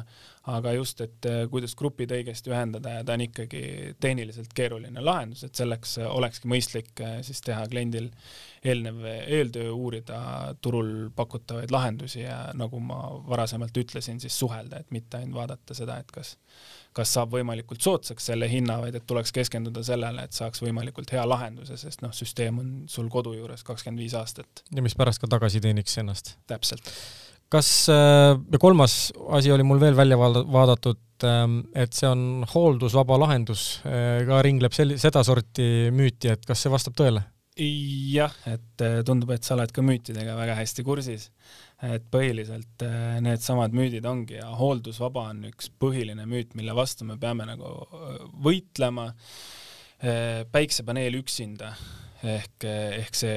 aga 0.54 0.72
just, 0.78 1.02
et 1.04 1.28
eh, 1.28 1.42
kuidas 1.52 1.76
grupid 1.76 2.14
õigesti 2.16 2.52
ühendada 2.52 2.96
ja 2.98 3.04
ta 3.04 3.16
on 3.18 3.26
ikkagi 3.26 3.62
tehniliselt 4.00 4.54
keeruline 4.56 5.04
lahendus, 5.04 5.44
et 5.44 5.60
selleks 5.60 5.98
olekski 6.08 6.50
mõistlik 6.50 7.04
eh, 7.04 7.18
siis 7.26 7.44
teha 7.44 7.66
kliendil 7.70 8.08
eelnev 8.64 9.04
eeltöö, 9.10 9.70
uurida 9.72 10.20
turul 10.60 11.08
pakutavaid 11.16 11.72
lahendusi 11.72 12.24
ja 12.24 12.42
nagu 12.56 12.80
ma 12.84 13.02
varasemalt 13.28 13.76
ütlesin, 13.76 14.20
siis 14.20 14.36
suhelda, 14.38 14.80
et 14.80 14.92
mitte 14.92 15.20
ainult 15.20 15.40
vaadata 15.42 15.76
seda, 15.76 16.00
et 16.00 16.12
kas 16.12 16.36
kas 16.96 17.12
saab 17.14 17.34
võimalikult 17.36 17.82
soodsaks 17.84 18.30
selle 18.32 18.48
hinna, 18.50 18.80
vaid 18.82 18.96
et 18.98 19.06
tuleks 19.08 19.32
keskenduda 19.34 19.82
sellele, 19.86 20.26
et 20.26 20.36
saaks 20.36 20.62
võimalikult 20.64 21.12
hea 21.14 21.22
lahenduse, 21.28 21.78
sest 21.80 22.02
noh, 22.04 22.12
süsteem 22.16 22.60
on 22.62 22.70
sul 22.90 23.10
kodu 23.12 23.34
juures 23.36 23.62
kakskümmend 23.66 24.02
viis 24.02 24.16
aastat. 24.18 24.64
ja 24.74 24.84
mis 24.84 24.96
pärast 24.98 25.22
ka 25.22 25.30
tagasi 25.30 25.62
teeniks 25.62 25.98
ennast. 26.02 26.34
täpselt. 26.50 26.90
kas, 27.50 27.70
äh, 27.92 28.34
ja 28.34 28.62
kolmas 28.62 29.12
asi 29.38 29.52
oli 29.54 29.66
mul 29.66 29.82
veel 29.82 29.96
välja 29.96 30.18
vaadatud, 30.18 31.02
ähm, 31.24 31.60
et 31.74 31.94
see 31.94 32.10
on 32.10 32.46
hooldusvaba 32.54 33.18
lahendus, 33.22 33.82
äh, 33.86 34.24
ka 34.26 34.42
ringleb 34.46 34.74
sel-, 34.74 34.98
sedasorti 34.98 35.90
müüti, 35.94 36.34
et 36.34 36.46
kas 36.46 36.66
see 36.66 36.72
vastab 36.72 36.98
tõele? 36.98 37.26
jah, 37.60 38.32
et 38.48 38.82
äh, 38.82 39.00
tundub, 39.04 39.30
et 39.34 39.44
sa 39.44 39.52
oled 39.56 39.72
ka 39.74 39.82
müütidega 39.84 40.36
väga 40.38 40.54
hästi 40.56 40.84
kursis 40.86 41.28
et 41.86 42.04
põhiliselt 42.12 42.84
äh, 42.84 43.16
needsamad 43.24 43.74
müüdid 43.76 44.04
ongi 44.08 44.36
ja 44.36 44.50
hooldusvaba 44.58 45.30
on 45.32 45.46
üks 45.48 45.70
põhiline 45.80 46.26
müüt, 46.28 46.54
mille 46.58 46.74
vastu 46.76 47.06
me 47.08 47.16
peame 47.20 47.48
nagu 47.48 47.72
äh, 47.86 48.20
võitlema. 48.44 49.10
Äh, 50.00 50.42
päiksepaneel 50.52 51.16
üksinda 51.20 51.74
ehk, 52.24 52.64
ehk 52.64 53.16
see 53.16 53.36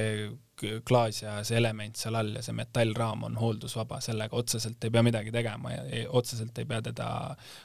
klaas 0.86 1.22
ja 1.22 1.38
see 1.44 1.56
element 1.58 1.98
seal 1.98 2.14
all 2.18 2.36
ja 2.36 2.42
see 2.44 2.54
metallraam 2.56 3.24
on 3.26 3.36
hooldusvaba, 3.36 3.98
sellega 4.04 4.36
otseselt 4.38 4.84
ei 4.84 4.92
pea 4.94 5.02
midagi 5.04 5.32
tegema 5.34 5.72
ja 5.72 5.82
ei, 5.88 6.04
otseselt 6.08 6.58
ei 6.60 6.68
pea 6.68 6.80
teda 6.84 7.08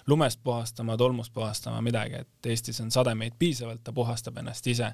lumest 0.07 0.41
puhastama, 0.43 0.97
tolmust 0.97 1.33
puhastama, 1.33 1.83
midagi, 1.85 2.23
et 2.23 2.49
Eestis 2.49 2.81
on 2.81 2.91
sademeid 2.91 3.37
piisavalt, 3.39 3.83
ta 3.83 3.93
puhastab 3.95 4.41
ennast 4.41 4.67
ise 4.67 4.89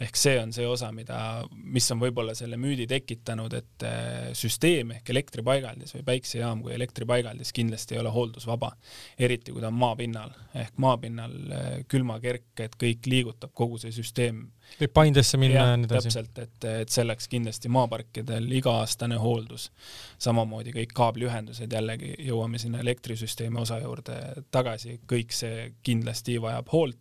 ehk 0.00 0.16
see 0.16 0.36
on 0.40 0.52
see 0.56 0.66
osa, 0.66 0.88
mida, 0.96 1.18
mis 1.50 1.86
on 1.92 2.00
võib-olla 2.00 2.34
selle 2.36 2.56
müüdi 2.60 2.86
tekitanud, 2.88 3.54
et 3.58 3.84
äh, 3.86 4.30
süsteem 4.36 4.94
ehk 4.96 5.10
elektripaigaldis 5.12 5.92
või 5.98 6.06
päiksejaam 6.06 6.62
kui 6.64 6.72
elektripaigaldis 6.76 7.52
kindlasti 7.56 7.96
ei 7.96 8.02
ole 8.02 8.12
hooldusvaba, 8.14 8.72
eriti 9.20 9.52
kui 9.52 9.60
ta 9.60 9.68
on 9.68 9.76
maapinnal 9.80 10.32
ehk 10.62 10.80
maapinnal 10.80 11.36
äh, 11.52 11.68
külmakerk, 11.88 12.48
et 12.64 12.78
kõik 12.80 13.10
liigutab, 13.10 13.52
kogu 13.54 13.80
see 13.82 13.92
süsteem 13.94 14.46
võib 14.78 14.94
paindesse 14.94 15.38
minna 15.40 15.66
ja 15.66 15.76
nii 15.76 15.88
edasi. 15.88 16.08
täpselt, 16.08 16.38
et, 16.38 16.68
et 16.84 16.94
selleks 16.94 17.28
kindlasti 17.28 17.68
maaparkidel 17.72 18.46
iga-aastane 18.60 19.18
hooldus. 19.20 19.70
samamoodi 20.18 20.72
kõik 20.76 20.94
kaabliühendused, 20.96 21.72
jällegi 21.72 22.14
jõuame 22.28 22.58
sinna 22.58 22.80
elektrisüsteemi 22.80 23.60
osa 23.60 23.80
juurde 23.82 24.16
tagasi, 24.50 25.00
kõik 25.10 25.34
see 25.34 25.72
kindlasti 25.82 26.40
vajab 26.40 26.72
hoolt 26.72 26.98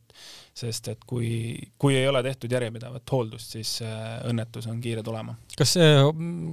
sest 0.60 0.90
et 0.92 1.06
kui, 1.08 1.30
kui 1.80 1.96
ei 1.98 2.08
ole 2.10 2.22
tehtud 2.26 2.52
järjepidevat 2.52 3.14
hooldust, 3.14 3.56
siis 3.56 3.72
äh, 3.86 4.20
õnnetus 4.30 4.68
on 4.70 4.80
kiire 4.84 5.04
tulema. 5.06 5.36
kas 5.58 5.76
see, 5.78 5.90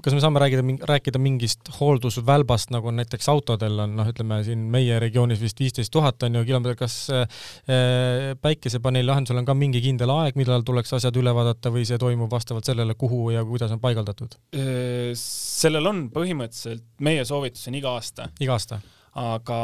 kas 0.05 0.17
me 0.17 0.23
saame 0.23 0.43
rääkida, 0.43 0.65
rääkida 0.91 1.21
mingist 1.23 1.71
hooldusvälbast, 1.79 2.73
nagu 2.75 2.93
näiteks 2.95 3.29
autodel 3.33 3.85
on, 3.87 3.97
noh, 3.99 4.11
ütleme 4.13 4.41
siin 4.47 4.67
meie 4.73 4.99
regioonis 5.03 5.43
vist 5.43 5.61
viisteist 5.63 5.93
tuhat 5.95 6.27
on 6.27 6.41
ju 6.41 6.45
kilomeetrit, 6.49 6.81
kas 6.81 6.99
äh, 7.15 7.47
päikesepaneeli 8.43 9.11
lahendusel 9.11 9.43
on 9.43 9.49
ka 9.49 9.57
mingi 9.59 9.83
kindel 9.85 10.13
aeg, 10.17 10.39
millal 10.39 10.67
tuleks 10.67 10.97
asjad 10.99 11.17
üle 11.21 11.35
vaadata 11.37 11.73
või 11.75 11.87
see 11.89 12.01
toimub 12.01 12.33
vastavalt 12.33 12.69
sellele, 12.69 12.97
kuhu 12.99 13.31
ja 13.35 13.45
kuidas 13.47 13.75
on 13.75 13.83
paigaldatud? 13.83 14.39
sellel 15.17 15.89
on 15.89 16.07
põhimõtteliselt, 16.13 16.85
meie 17.05 17.25
soovitus 17.29 17.67
on 17.71 17.79
iga 17.79 17.97
aasta. 17.97 18.31
iga 18.43 18.57
aasta? 18.57 18.81
Aga 19.17 19.59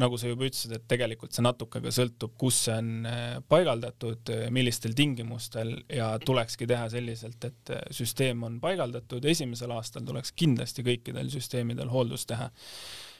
nagu 0.00 0.16
sa 0.16 0.30
juba 0.30 0.46
ütlesid, 0.48 0.72
et 0.76 0.84
tegelikult 0.88 1.36
see 1.36 1.44
natuke 1.44 1.82
ka 1.84 1.92
sõltub, 1.92 2.32
kus 2.40 2.62
see 2.66 2.76
on 2.80 3.08
äh, 3.08 3.36
paigaldatud, 3.52 4.32
äh, 4.32 4.46
millistel 4.54 4.96
tingimustel 4.96 5.74
ja 5.92 6.14
tulekski 6.22 6.68
teha 6.70 6.88
selliselt, 6.92 7.44
et 7.44 7.72
äh, 7.74 7.82
süsteem 7.92 8.44
on 8.48 8.56
paigaldatud, 8.62 9.28
esimesel 9.28 9.74
aastal 9.76 10.06
tuleks 10.08 10.32
kindlasti 10.32 10.86
kõikidel 10.88 11.28
süsteemidel 11.32 11.92
hooldust 11.92 12.30
teha. 12.32 12.48
Eh, 12.48 13.11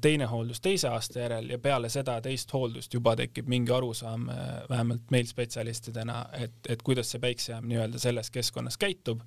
teine 0.00 0.26
hooldus 0.30 0.60
teise 0.60 0.88
aasta 0.88 1.18
järel 1.20 1.50
ja 1.50 1.58
peale 1.58 1.88
seda 1.92 2.14
teist 2.24 2.52
hooldust 2.54 2.94
juba 2.94 3.14
tekib 3.18 3.48
mingi 3.50 3.72
arusaam, 3.74 4.28
eh, 4.32 4.52
vähemalt 4.70 5.10
meil 5.10 5.26
spetsialistidena, 5.28 6.20
et, 6.38 6.54
et 6.68 6.82
kuidas 6.82 7.10
see 7.12 7.20
päiksejaam 7.20 7.66
nii-öelda 7.68 8.00
selles 8.02 8.30
keskkonnas 8.32 8.78
käitub 8.80 9.20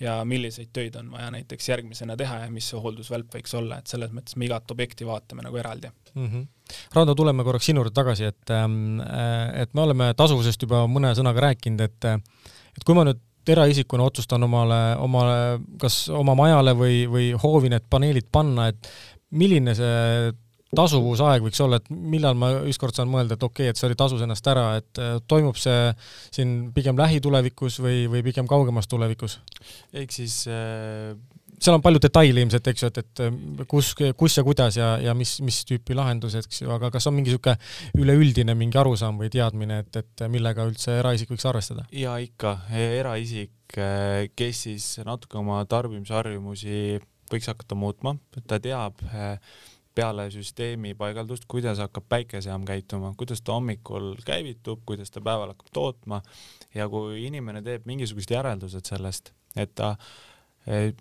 ja 0.00 0.18
milliseid 0.24 0.72
töid 0.72 0.98
on 1.00 1.10
vaja 1.12 1.30
näiteks 1.36 1.68
järgmisena 1.68 2.16
teha 2.16 2.42
ja 2.44 2.50
mis 2.52 2.68
see 2.72 2.80
hooldusvälp 2.82 3.38
võiks 3.38 3.56
olla, 3.56 3.80
et 3.80 3.90
selles 3.90 4.12
mõttes 4.16 4.36
me 4.36 4.48
igat 4.50 4.70
objekti 4.70 5.08
vaatame 5.08 5.46
nagu 5.46 5.56
eraldi 5.56 5.90
mm. 6.14 6.26
-hmm. 6.26 6.46
Rando, 6.94 7.14
tuleme 7.14 7.44
korraks 7.44 7.66
sinu 7.66 7.80
juurde 7.80 7.94
tagasi, 7.94 8.24
et, 8.24 8.50
ähm, 8.50 9.00
et 9.54 9.74
me 9.74 9.86
oleme 9.86 10.12
tasuvusest 10.16 10.62
juba 10.62 10.84
mõne 10.86 11.14
sõnaga 11.18 11.48
rääkinud, 11.48 11.80
et, 11.80 12.04
et 12.76 12.84
kui 12.86 12.94
ma 12.94 13.04
nüüd 13.08 13.22
eraisikuna 13.50 14.04
otsustan 14.04 14.42
omale, 14.42 14.80
omale, 15.00 15.60
kas 15.80 16.08
oma 16.14 16.34
majale 16.38 16.74
või, 16.76 17.06
või 17.10 17.30
hoovi 17.42 17.72
need 17.72 17.86
paneelid 17.90 18.28
panna, 18.32 18.68
et 18.68 18.90
milline 19.30 19.74
see 19.78 20.30
tasuvusaeg 20.76 21.42
võiks 21.42 21.60
olla, 21.64 21.80
et 21.80 21.90
millal 21.90 22.36
ma 22.38 22.52
ükskord 22.70 22.94
saan 22.94 23.10
mõelda, 23.10 23.34
et 23.34 23.42
okei 23.42 23.66
okay,, 23.66 23.72
et 23.72 23.80
see 23.80 23.88
oli 23.88 23.98
tasus 23.98 24.22
ennast 24.22 24.46
ära, 24.50 24.68
et 24.78 25.02
äh, 25.02 25.16
toimub 25.30 25.58
see 25.58 25.90
siin 26.30 26.70
pigem 26.76 26.98
lähitulevikus 27.00 27.80
või, 27.82 28.04
või 28.10 28.22
pigem 28.26 28.48
kaugemas 28.50 28.88
tulevikus? 28.90 29.40
ehk 29.92 30.14
siis 30.14 30.44
äh... 30.50 31.10
seal 31.58 31.76
on 31.76 31.82
palju 31.82 32.02
detaile 32.06 32.44
ilmselt, 32.44 32.70
eks 32.70 32.84
ju, 32.84 32.92
et, 32.92 33.02
et 33.02 33.24
äh, 33.26 33.66
kus, 33.70 33.92
kus 34.16 34.38
ja 34.38 34.46
kuidas 34.46 34.78
ja, 34.78 34.92
ja 35.02 35.14
mis, 35.18 35.36
mis 35.42 35.64
tüüpi 35.66 35.98
lahendus, 35.98 36.38
eks 36.38 36.62
ju, 36.62 36.70
aga 36.76 36.92
kas 36.94 37.10
on 37.10 37.18
mingi 37.18 37.34
niisugune 37.34 37.58
üleüldine 37.98 38.54
mingi 38.58 38.78
arusaam 38.78 39.18
või 39.18 39.32
teadmine, 39.34 39.82
et, 39.82 40.02
et 40.04 40.26
millega 40.30 40.70
üldse 40.70 41.00
eraisik 41.02 41.34
võiks 41.34 41.50
arvestada? 41.50 41.88
jaa, 41.90 42.20
ikka, 42.22 42.60
eraisik, 42.78 43.56
äh, 43.74 44.28
kes 44.38 44.66
siis 44.68 44.92
natuke 45.02 45.42
oma 45.42 45.64
tarbimisharjumusi 45.66 47.00
võiks 47.32 47.50
hakata 47.50 47.76
muutma, 47.78 48.14
ta 48.46 48.60
teab 48.62 49.02
eh, 49.10 49.36
peale 49.94 50.28
süsteemi 50.30 50.94
paigaldust, 50.98 51.46
kuidas 51.50 51.80
hakkab 51.82 52.06
päikesejaam 52.08 52.64
käituma, 52.68 53.12
kuidas 53.18 53.42
ta 53.42 53.56
hommikul 53.58 54.14
käivitub, 54.26 54.82
kuidas 54.86 55.10
ta 55.10 55.22
päeval 55.24 55.54
hakkab 55.54 55.70
tootma. 55.74 56.22
Ja 56.74 56.86
kui 56.88 57.24
inimene 57.26 57.62
teeb 57.66 57.86
mingisugused 57.90 58.34
järeldused 58.36 58.86
sellest, 58.86 59.32
et 59.58 59.74
ta 59.74 59.94
eh, 60.66 60.92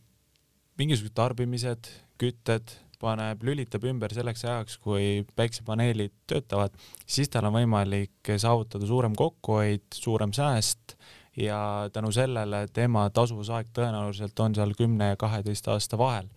mingisugused 0.79 1.15
tarbimised, 1.17 1.91
kütted 2.19 2.73
paneb, 2.99 3.43
lülitab 3.47 3.85
ümber 3.87 4.11
selleks 4.15 4.43
ajaks, 4.43 4.75
kui 4.83 5.23
päiksepaneelid 5.39 6.13
töötavad, 6.27 6.75
siis 7.07 7.31
tal 7.31 7.47
on 7.47 7.55
võimalik 7.55 8.33
saavutada 8.35 8.89
suurem 8.89 9.15
kokkuhoid, 9.15 9.87
suurem 9.95 10.33
sääst 10.35 10.97
ja 11.37 11.89
tänu 11.93 12.11
sellele 12.11 12.65
tema 12.73 13.09
tasuvusaeg 13.13 13.69
tõenäoliselt 13.75 14.39
on 14.43 14.55
seal 14.57 14.73
kümne 14.77 15.13
ja 15.13 15.19
kaheteist 15.19 15.67
aasta 15.67 15.97
vahel. 15.97 16.29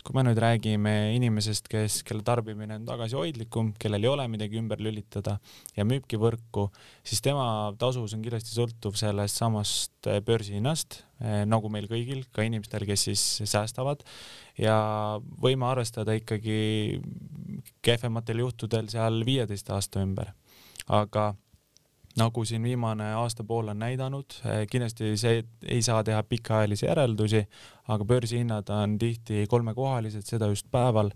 kui 0.00 0.14
me 0.16 0.22
nüüd 0.24 0.38
räägime 0.40 1.12
inimesest, 1.12 1.66
kes, 1.68 1.98
kelle 2.08 2.22
tarbimine 2.24 2.78
on 2.78 2.86
tagasihoidlikum, 2.88 3.74
kellel 3.76 4.06
ei 4.06 4.08
ole 4.08 4.24
midagi 4.32 4.56
ümber 4.56 4.80
lülitada 4.80 5.34
ja 5.76 5.84
müübki 5.84 6.16
võrku, 6.16 6.70
siis 7.04 7.20
tema 7.20 7.74
tasuvus 7.78 8.14
on 8.16 8.22
kindlasti 8.24 8.54
sõltuv 8.54 8.96
sellest 8.96 9.36
samast 9.36 10.08
börsihinnast, 10.24 11.02
eh, 11.20 11.42
nagu 11.44 11.68
meil 11.68 11.84
kõigil, 11.90 12.24
ka 12.32 12.46
inimestel, 12.48 12.86
kes 12.88 13.04
siis 13.10 13.26
säästavad 13.44 14.00
ja 14.56 15.20
võime 15.20 15.68
arvestada 15.68 16.16
ikkagi 16.16 17.02
kehvematel 17.84 18.40
juhtudel 18.46 18.88
seal 18.88 19.20
viieteist 19.28 19.68
aasta 19.68 20.00
ümber. 20.00 20.32
aga 20.88 21.34
nagu 22.18 22.44
siin 22.44 22.62
viimane 22.62 23.12
aasta-pool 23.14 23.68
on 23.68 23.78
näidanud, 23.78 24.34
eh, 24.44 24.64
kindlasti 24.70 25.16
see 25.16 25.44
ei 25.62 25.82
saa 25.82 26.02
teha 26.04 26.22
pikaajalisi 26.22 26.86
järeldusi, 26.86 27.44
aga 27.88 28.04
börsihinnad 28.04 28.70
on 28.74 28.98
tihti 28.98 29.46
kolmekohalised, 29.48 30.26
seda 30.26 30.50
just 30.50 30.70
päeval. 30.70 31.10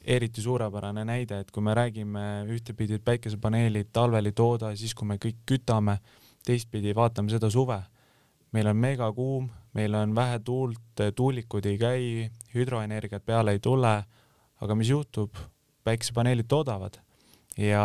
eriti 0.00 0.40
suurepärane 0.40 1.02
näide, 1.04 1.40
et 1.40 1.50
kui 1.50 1.60
me 1.62 1.74
räägime 1.76 2.46
ühtepidi, 2.48 2.94
et 2.96 3.04
päikesepaneelid 3.04 3.90
talvel 3.92 4.26
ei 4.26 4.32
tooda, 4.32 4.70
siis 4.76 4.94
kui 4.94 5.04
me 5.06 5.18
kõik 5.20 5.42
kütame, 5.44 5.98
teistpidi 6.46 6.94
vaatame 6.94 7.30
seda 7.30 7.50
suve. 7.50 7.82
meil 8.52 8.66
on 8.66 8.76
megakuum, 8.76 9.50
meil 9.74 9.94
on 9.94 10.14
vähe 10.14 10.38
tuult, 10.38 11.04
tuulikud 11.14 11.66
ei 11.66 11.78
käi, 11.78 12.30
hüdroenergiat 12.54 13.24
peale 13.24 13.52
ei 13.52 13.58
tule, 13.58 14.04
aga 14.60 14.74
mis 14.74 14.88
juhtub? 14.88 15.36
päikesepaneelid 15.84 16.48
toodavad 16.48 16.96
ja 17.60 17.84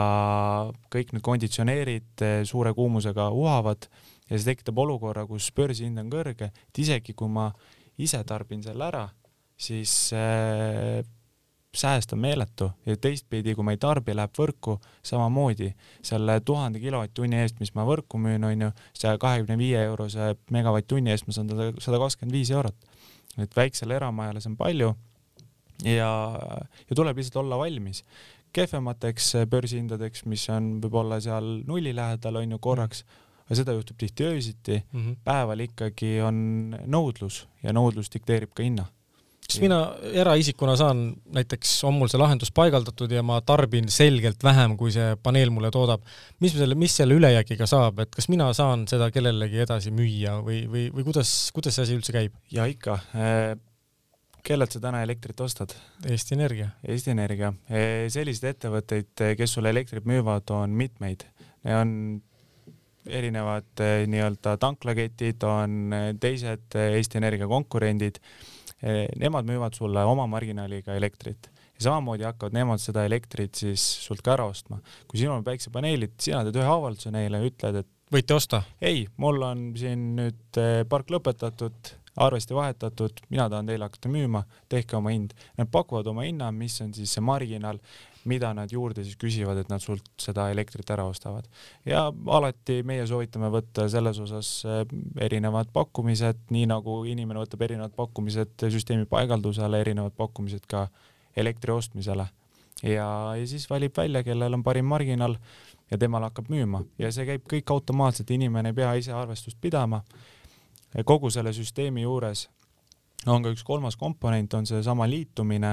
kõik 0.94 1.12
need 1.14 1.24
konditsioneerid 1.26 2.24
eh, 2.24 2.38
suure 2.48 2.74
kuumusega 2.76 3.28
uhavad 3.36 3.90
ja 4.30 4.38
see 4.38 4.54
tekitab 4.54 4.80
olukorra, 4.86 5.26
kus 5.30 5.52
börsihind 5.56 6.00
on 6.02 6.12
kõrge, 6.14 6.50
et 6.50 6.82
isegi 6.82 7.14
kui 7.18 7.30
ma 7.32 7.50
ise 8.02 8.22
tarbin 8.28 8.64
selle 8.64 8.88
ära, 8.88 9.06
siis 9.58 9.92
äh, 10.16 11.04
sääst 11.76 12.14
on 12.16 12.22
meeletu 12.24 12.70
ja 12.88 12.96
teistpidi, 12.98 13.56
kui 13.56 13.66
ma 13.68 13.76
ei 13.76 13.80
tarbi, 13.82 14.16
läheb 14.16 14.34
võrku 14.38 14.78
samamoodi 15.06 15.72
selle 16.06 16.40
tuhande 16.46 16.80
kilovatt-tunni 16.80 17.42
eest, 17.42 17.60
mis 17.60 17.74
ma 17.76 17.86
võrku 17.88 18.20
müün, 18.22 18.48
onju, 18.48 18.72
saja 18.96 19.20
kahekümne 19.22 19.58
viie 19.60 19.84
eurose 19.90 20.34
megavatt-tunni 20.56 21.12
eest 21.12 21.28
ma 21.28 21.36
saan 21.36 21.52
sada 21.52 22.00
kakskümmend 22.00 22.36
viis 22.36 22.52
eurot. 22.56 22.76
et 23.38 23.56
väiksele 23.56 23.96
eramajale 23.98 24.40
see 24.40 24.54
on 24.54 24.56
palju 24.56 24.94
ja, 25.84 26.10
ja 26.88 26.96
tuleb 26.96 27.18
lihtsalt 27.20 27.42
olla 27.44 27.58
valmis 27.60 28.06
kehvemateks 28.56 29.30
eh, 29.42 29.46
börsihindadeks, 29.52 30.26
mis 30.32 30.48
on 30.54 30.76
võib-olla 30.84 31.20
seal 31.24 31.62
nulli 31.68 31.94
lähedal, 31.96 32.42
on 32.42 32.56
ju, 32.56 32.62
korraks, 32.64 33.06
aga 33.46 33.60
seda 33.62 33.76
juhtub 33.78 34.00
tihti 34.02 34.28
öösiti. 34.30 34.82
Mm, 34.82 35.00
-hmm. 35.02 35.24
päeval 35.24 35.66
ikkagi 35.68 36.18
on 36.26 36.38
nõudlus 36.88 37.46
ja 37.64 37.76
nõudlus 37.76 38.12
dikteerib 38.14 38.54
ka 38.56 38.64
hinna. 38.64 38.90
Kas 39.46 39.60
mina 39.62 39.78
eraisikuna 40.18 40.74
saan, 40.80 41.02
näiteks 41.36 41.84
on 41.86 41.94
mul 42.00 42.10
see 42.10 42.18
lahendus 42.18 42.50
paigaldatud 42.56 43.12
ja 43.14 43.22
ma 43.22 43.38
tarbin 43.46 43.92
selgelt 43.94 44.42
vähem, 44.44 44.74
kui 44.80 44.90
see 44.92 45.12
paneel 45.22 45.52
mulle 45.54 45.70
toodab, 45.74 46.02
mis 46.42 46.56
selle, 46.58 46.78
mis 46.80 46.96
selle 46.98 47.14
ülejäägiga 47.14 47.68
saab, 47.70 48.02
et 48.02 48.16
kas 48.16 48.26
mina 48.34 48.50
saan 48.58 48.88
seda 48.90 49.12
kellelegi 49.14 49.62
edasi 49.62 49.94
müüa 49.94 50.40
või, 50.42 50.64
või, 50.72 50.88
või 50.96 51.06
kuidas, 51.06 51.36
kuidas 51.54 51.78
see 51.78 51.86
asi 51.86 52.00
üldse 52.00 52.16
käib? 52.16 52.34
ja 52.52 52.66
ikka 52.72 52.98
äh, 53.14 53.54
kellelt 54.46 54.76
sa 54.76 54.82
täna 54.84 55.02
elektrit 55.06 55.42
ostad? 55.42 55.74
Eesti 56.06 56.36
Energia. 56.38 56.70
Eesti 56.88 57.14
Energia. 57.14 57.52
E, 57.70 58.06
selliseid 58.14 58.54
ettevõtteid, 58.54 59.12
e, 59.24 59.34
kes 59.40 59.56
sulle 59.58 59.72
elektrit 59.74 60.06
müüvad, 60.08 60.52
on 60.54 60.76
mitmeid. 60.78 61.26
on 61.66 62.22
erinevad 63.06 63.82
e, 63.82 64.06
nii-öelda 64.10 64.56
tanklaketid, 64.62 65.44
on 65.50 65.96
teised 66.22 66.78
Eesti 66.78 67.22
Energia 67.22 67.50
konkurendid. 67.50 68.22
Nemad 69.18 69.48
müüvad 69.48 69.74
sulle 69.74 70.04
oma 70.06 70.28
marginaaliga 70.30 70.94
elektrit 71.00 71.48
ja 71.78 71.88
samamoodi 71.88 72.26
hakkavad 72.28 72.54
nemad 72.54 72.82
seda 72.84 73.06
elektrit 73.08 73.56
siis 73.58 73.82
sult 74.04 74.22
ka 74.22 74.36
ära 74.36 74.46
ostma. 74.46 74.78
kui 75.08 75.20
sinul 75.20 75.40
on 75.40 75.46
päiksepaneelid, 75.48 76.14
sina 76.22 76.44
teed 76.46 76.60
ühe 76.60 76.70
avalduse 76.70 77.10
neile, 77.12 77.40
ütled, 77.48 77.80
et 77.82 78.14
võite 78.14 78.36
osta? 78.36 78.62
ei, 78.82 79.08
mul 79.18 79.42
on 79.48 79.64
siin 79.80 80.12
nüüd 80.20 80.60
park 80.92 81.10
lõpetatud 81.16 81.96
arvesti 82.16 82.56
vahetatud, 82.56 83.12
mina 83.30 83.50
tahan 83.50 83.68
teile 83.68 83.88
hakata 83.88 84.10
müüma, 84.12 84.44
tehke 84.70 84.98
oma 84.98 85.12
hind. 85.14 85.34
Nad 85.58 85.70
pakuvad 85.72 86.08
oma 86.08 86.26
hinna, 86.28 86.52
mis 86.56 86.78
on 86.82 86.94
siis 86.96 87.14
see 87.16 87.24
marginaal, 87.24 87.80
mida 88.26 88.54
nad 88.58 88.72
juurde 88.72 89.04
siis 89.06 89.18
küsivad, 89.22 89.60
et 89.62 89.70
nad 89.70 89.84
sult 89.84 90.08
seda 90.22 90.48
elektrit 90.54 90.90
ära 90.90 91.06
ostavad. 91.06 91.46
ja 91.86 92.08
alati 92.38 92.82
meie 92.84 93.06
soovitame 93.08 93.52
võtta 93.54 93.90
selles 93.92 94.20
osas 94.20 94.50
eh, 94.66 94.82
erinevad 95.28 95.70
pakkumised, 95.74 96.48
nii 96.50 96.66
nagu 96.72 97.04
inimene 97.06 97.44
võtab 97.44 97.68
erinevad 97.68 97.94
pakkumised 97.96 98.66
süsteemi 98.66 99.06
paigaldusele, 99.06 99.82
erinevad 99.82 100.16
pakkumised 100.18 100.66
ka 100.68 100.88
elektri 101.36 101.72
ostmisele. 101.72 102.28
ja, 102.84 103.08
ja 103.38 103.48
siis 103.48 103.70
valib 103.70 103.98
välja, 103.98 104.24
kellel 104.24 104.54
on 104.54 104.64
parim 104.64 104.86
marginaal 104.86 105.38
ja 105.92 105.98
temal 105.98 106.26
hakkab 106.26 106.50
müüma 106.50 106.82
ja 106.98 107.12
see 107.14 107.28
käib 107.28 107.46
kõik 107.52 107.70
automaatselt, 107.70 108.32
inimene 108.32 108.74
ei 108.74 108.80
pea 108.82 108.94
ise 108.98 109.14
arvestust 109.14 109.62
pidama 109.62 110.02
kogu 111.04 111.32
selle 111.34 111.52
süsteemi 111.54 112.06
juures 112.06 112.46
on 113.28 113.44
ka 113.44 113.52
üks 113.52 113.64
kolmas 113.66 113.98
komponent, 113.98 114.54
on 114.54 114.68
seesama 114.70 115.08
liitumine, 115.10 115.72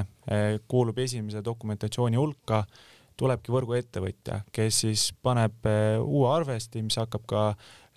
kuulub 0.68 0.98
esimese 1.04 1.42
dokumentatsiooni 1.44 2.16
hulka, 2.16 2.62
tulebki 3.20 3.52
võrguettevõtja, 3.52 4.42
kes 4.54 4.82
siis 4.84 5.08
paneb 5.22 5.66
eh, 5.68 5.98
uue 6.00 6.30
arvesti, 6.32 6.82
mis 6.84 6.96
hakkab 7.00 7.26
ka 7.28 7.42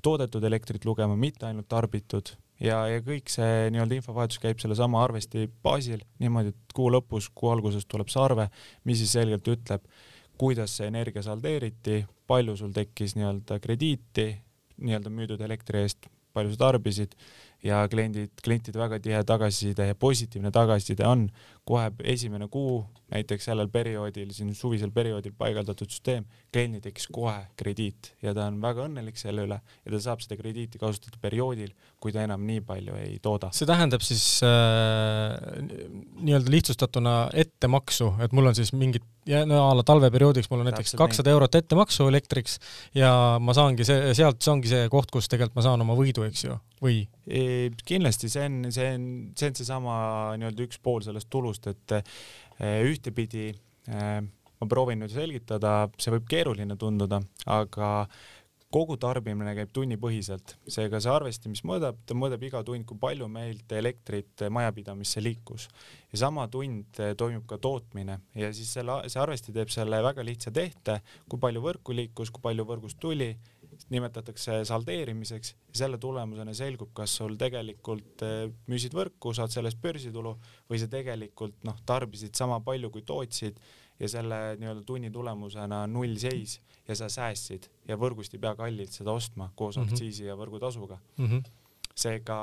toodetud 0.04 0.44
elektrit 0.44 0.86
lugema, 0.86 1.16
mitte 1.18 1.48
ainult 1.48 1.70
tarbitud. 1.72 2.36
Ja, 2.62 2.86
ja 2.88 3.02
kõik 3.04 3.32
see 3.32 3.70
nii-öelda 3.74 3.98
infovahetus 3.98 4.40
käib 4.44 4.62
sellesama 4.64 5.02
arvesti 5.04 5.50
baasil 5.64 6.04
niimoodi, 6.24 6.54
et 6.54 6.76
kuu 6.76 6.88
lõpus, 6.94 7.28
kuu 7.36 7.52
alguses 7.52 7.88
tuleb 7.90 8.12
see 8.12 8.22
arve, 8.24 8.48
mis 8.88 9.02
siis 9.02 9.16
selgelt 9.18 9.48
ütleb, 9.52 9.88
kuidas 10.40 10.78
see 10.78 10.88
energia 10.92 11.24
saldeeriti, 11.26 12.04
palju 12.28 12.56
sul 12.60 12.76
tekkis 12.76 13.16
nii-öelda 13.18 13.60
krediiti 13.64 14.30
nii-öelda 14.76 15.12
müüdud 15.12 15.42
elektri 15.46 15.84
eest, 15.86 16.08
palju 16.36 16.54
sa 16.54 16.66
tarbisid 16.68 17.16
ja 17.66 17.86
kliendid, 17.90 18.34
klientide 18.44 18.80
väga 18.80 19.00
tihe 19.02 19.24
tagasiside 19.26 19.90
ja 19.90 19.98
positiivne 19.98 20.52
tagasiside 20.54 21.08
on 21.08 21.30
kohe 21.66 21.90
esimene 22.04 22.48
kuu, 22.52 22.84
näiteks 23.10 23.48
sellel 23.50 23.70
perioodil, 23.74 24.30
siin 24.34 24.52
suvisel 24.58 24.92
perioodil 24.94 25.34
paigaldatud 25.38 25.90
süsteem, 25.90 26.26
kliendil 26.54 26.84
tekkis 26.84 27.08
kohe 27.14 27.38
krediit 27.58 28.12
ja 28.24 28.34
ta 28.38 28.48
on 28.50 28.60
väga 28.64 28.86
õnnelik 28.88 29.18
selle 29.20 29.46
üle 29.48 29.58
ja 29.58 29.94
ta 29.94 30.02
saab 30.02 30.22
seda 30.26 30.38
krediiti 30.40 30.82
kasutada 30.82 31.18
perioodil, 31.22 31.74
kui 32.02 32.14
ta 32.14 32.26
enam 32.26 32.46
nii 32.46 32.62
palju 32.66 32.98
ei 33.02 33.18
tooda. 33.22 33.52
see 33.54 33.70
tähendab 33.70 34.06
siis 34.06 34.26
äh, 34.46 35.36
nii-öelda 36.22 36.54
lihtsustatuna 36.54 37.18
ettemaksu, 37.46 38.14
et 38.26 38.34
mul 38.36 38.54
on 38.54 38.58
siis 38.58 38.74
mingid 38.74 39.06
ja 39.26 39.42
no 39.48 39.58
a 39.70 39.74
la 39.78 39.84
talveperioodiks 39.86 40.50
mul 40.52 40.62
on 40.62 40.70
näiteks 40.70 40.94
kakssada 41.00 41.34
eurot 41.34 41.58
ettemaksu 41.58 42.08
elektriks 42.12 42.60
ja 42.98 43.12
ma 43.42 43.56
saangi 43.58 43.86
see, 43.88 44.14
sealt 44.18 44.42
see 44.44 44.54
ongi 44.54 44.72
see 44.72 44.90
koht, 44.94 45.10
kus 45.14 45.30
tegelikult 45.32 45.58
ma 45.58 45.66
saan 45.66 45.82
oma 45.86 45.98
võidu, 45.98 46.26
eks 46.28 46.46
ju, 46.46 46.58
või? 46.84 47.04
Kindlasti 47.90 48.30
see 48.30 48.46
on, 48.46 48.60
see 48.76 48.90
on, 48.94 49.08
see 49.38 49.50
on 49.50 49.58
seesama 49.58 49.96
nii-öelda 50.38 50.68
üks 50.68 50.82
pool 50.84 51.02
sellest 51.06 51.30
tulust, 51.34 51.55
et 51.72 51.98
e, 51.98 52.02
ühtepidi 52.90 53.50
e, 53.52 54.00
ma 54.60 54.70
proovin 54.72 55.04
nüüd 55.04 55.14
selgitada, 55.14 55.86
see 56.00 56.14
võib 56.16 56.28
keeruline 56.32 56.78
tunduda, 56.80 57.22
aga 57.46 57.92
kogu 58.76 58.98
tarbimine 59.00 59.54
käib 59.56 59.72
tunnipõhiselt, 59.76 60.56
seega 60.68 61.00
see 61.00 61.12
arvesti, 61.14 61.52
mis 61.52 61.62
mõõdab, 61.68 62.00
ta 62.08 62.16
mõõdab 62.18 62.44
iga 62.44 62.62
tund, 62.68 62.84
kui 62.88 63.00
palju 63.00 63.28
meilt 63.32 63.72
elektrit 63.72 64.44
majapidamisse 64.52 65.24
liikus. 65.24 65.70
ja 66.12 66.20
sama 66.26 66.48
tund 66.52 67.00
toimub 67.18 67.46
ka 67.48 67.58
tootmine 67.62 68.20
ja 68.36 68.52
siis 68.54 68.74
selle, 68.76 68.98
see 69.12 69.22
arvesti 69.22 69.54
teeb 69.56 69.72
selle 69.72 70.02
väga 70.04 70.24
lihtsa 70.24 70.52
tehte, 70.52 71.00
kui 71.30 71.40
palju 71.40 71.62
võrku 71.64 71.96
liikus, 71.96 72.32
kui 72.32 72.44
palju 72.44 72.66
võrgust 72.68 73.00
tuli 73.00 73.36
nimetatakse 73.90 74.62
saldeerimiseks 74.68 75.54
ja 75.54 75.80
selle 75.84 75.98
tulemusena 76.02 76.54
selgub, 76.58 76.94
kas 76.98 77.16
sul 77.20 77.36
tegelikult 77.40 78.24
eh, 78.26 78.46
müüsid 78.72 78.96
võrku, 78.98 79.34
saad 79.36 79.54
sellest 79.54 79.82
börsitulu 79.82 80.36
või 80.70 80.82
sa 80.82 80.90
tegelikult 80.92 81.58
noh, 81.68 81.78
tarbisid 81.86 82.36
sama 82.38 82.62
palju 82.66 82.92
kui 82.94 83.06
tootsid 83.08 83.60
ja 84.00 84.10
selle 84.12 84.40
nii-öelda 84.60 84.84
tunni 84.88 85.12
tulemusena 85.12 85.86
nullseis 85.88 86.60
ja 86.88 86.98
sa 86.98 87.10
säästsid 87.12 87.70
ja 87.88 87.98
võrgust 88.00 88.36
ei 88.36 88.42
pea 88.44 88.56
kallilt 88.58 88.96
seda 88.96 89.14
ostma 89.16 89.52
koos 89.56 89.78
mm 89.78 89.84
-hmm. 89.84 89.94
aktsiisi 89.94 90.26
ja 90.26 90.36
võrgutasuga 90.40 91.00
mm. 91.18 91.30
-hmm 91.30 91.64
seega 91.96 92.38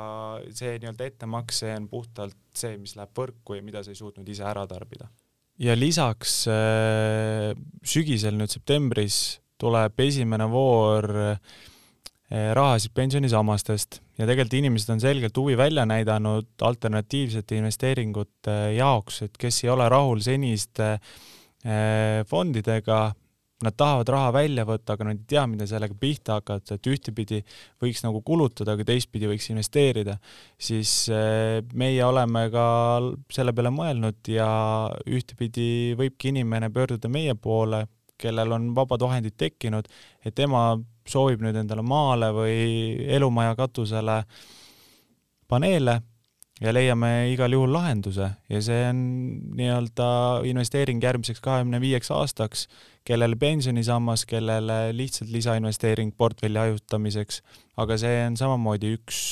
see 0.56 0.78
nii-öelda 0.80 1.10
ettemakse 1.10 1.74
on 1.76 1.88
puhtalt 1.88 2.38
see, 2.56 2.78
mis 2.80 2.96
läheb 2.96 3.12
võrku 3.16 3.58
ja 3.58 3.64
mida 3.64 3.82
sa 3.84 3.92
ei 3.92 3.98
suutnud 3.98 4.28
ise 4.28 4.46
ära 4.48 4.64
tarbida. 4.66 5.10
ja 5.58 5.76
lisaks 5.76 6.46
äh, 6.48 7.52
sügisel 7.84 8.38
nüüd 8.38 8.48
septembris 8.48 9.41
tuleb 9.62 10.00
esimene 10.02 10.48
voor 10.50 11.08
eh, 11.22 12.50
rahasid 12.56 12.94
pensionisammastest. 12.96 14.00
Ja 14.18 14.26
tegelikult 14.28 14.58
inimesed 14.58 14.92
on 14.94 15.02
selgelt 15.02 15.36
huvi 15.38 15.56
välja 15.58 15.86
näidanud 15.88 16.50
alternatiivsete 16.62 17.58
investeeringute 17.60 18.58
jaoks, 18.76 19.22
et 19.26 19.40
kes 19.40 19.64
ei 19.64 19.72
ole 19.72 19.88
rahul 19.92 20.22
seniste 20.24 20.94
eh, 20.94 22.22
fondidega, 22.28 23.04
nad 23.62 23.76
tahavad 23.78 24.10
raha 24.10 24.30
välja 24.34 24.64
võtta, 24.66 24.96
aga 24.96 25.06
nad 25.06 25.20
ei 25.20 25.28
tea, 25.30 25.44
mida 25.46 25.66
sellega 25.70 25.94
pihta 25.98 26.38
hakata, 26.40 26.76
et 26.76 26.88
ühtepidi 26.90 27.40
võiks 27.82 28.02
nagu 28.02 28.22
kulutada, 28.26 28.74
aga 28.74 28.86
teistpidi 28.88 29.30
võiks 29.30 29.48
investeerida, 29.52 30.16
siis 30.58 30.92
eh, 31.14 31.60
meie 31.78 32.02
oleme 32.06 32.48
ka 32.52 32.66
selle 33.32 33.54
peale 33.54 33.70
mõelnud 33.74 34.32
ja 34.34 34.48
ühtepidi 35.06 35.94
võibki 35.98 36.32
inimene 36.32 36.72
pöörduda 36.74 37.10
meie 37.12 37.36
poole, 37.38 37.84
kellel 38.22 38.54
on 38.56 38.70
vabad 38.76 39.02
vahendid 39.04 39.36
tekkinud, 39.40 39.88
et 40.24 40.34
tema 40.38 40.70
soovib 41.08 41.42
nüüd 41.42 41.58
endale 41.58 41.82
maale 41.82 42.30
või 42.34 42.56
elumaja 43.10 43.56
katusele 43.58 44.22
paneele 45.50 45.98
ja 46.62 46.72
leiame 46.74 47.10
igal 47.32 47.52
juhul 47.52 47.72
lahenduse. 47.74 48.28
Ja 48.50 48.62
see 48.62 48.86
on 48.88 49.02
nii-öelda 49.58 50.08
investeering 50.48 51.02
järgmiseks 51.02 51.42
kahekümne 51.42 51.80
viieks 51.82 52.12
aastaks, 52.14 52.66
kellele 53.08 53.36
pensionisammas, 53.36 54.24
kellele 54.30 54.78
lihtsalt 54.96 55.32
lisainvesteering 55.34 56.14
portfelli 56.16 56.60
hajutamiseks, 56.62 57.42
aga 57.82 57.98
see 57.98 58.20
on 58.28 58.38
samamoodi 58.38 58.94
üks 58.98 59.22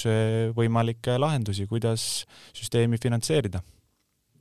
võimalikke 0.57 1.21
lahendusi, 1.23 1.69
kuidas 1.71 2.25
süsteemi 2.57 2.99
finantseerida 3.03 3.63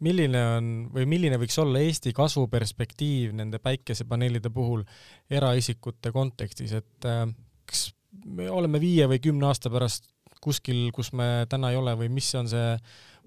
milline 0.06 0.42
on 0.56 0.70
või 0.94 1.06
milline 1.10 1.40
võiks 1.42 1.58
olla 1.62 1.82
Eesti 1.84 2.14
kasvuperspektiiv 2.16 3.34
nende 3.38 3.60
päikesepaneelide 3.64 4.52
puhul 4.54 4.86
eraisikute 5.32 6.14
kontekstis, 6.16 6.74
et 6.80 7.10
äh, 7.10 7.26
kas 7.70 7.90
me 8.26 8.50
oleme 8.50 8.82
viie 8.82 9.08
või 9.10 9.22
kümne 9.24 9.50
aasta 9.50 9.72
pärast 9.74 10.10
kuskil, 10.44 10.90
kus 10.96 11.12
me 11.14 11.46
täna 11.52 11.74
ei 11.74 11.80
ole 11.80 11.96
või 12.00 12.10
mis 12.14 12.30
on 12.40 12.48
see 12.50 12.76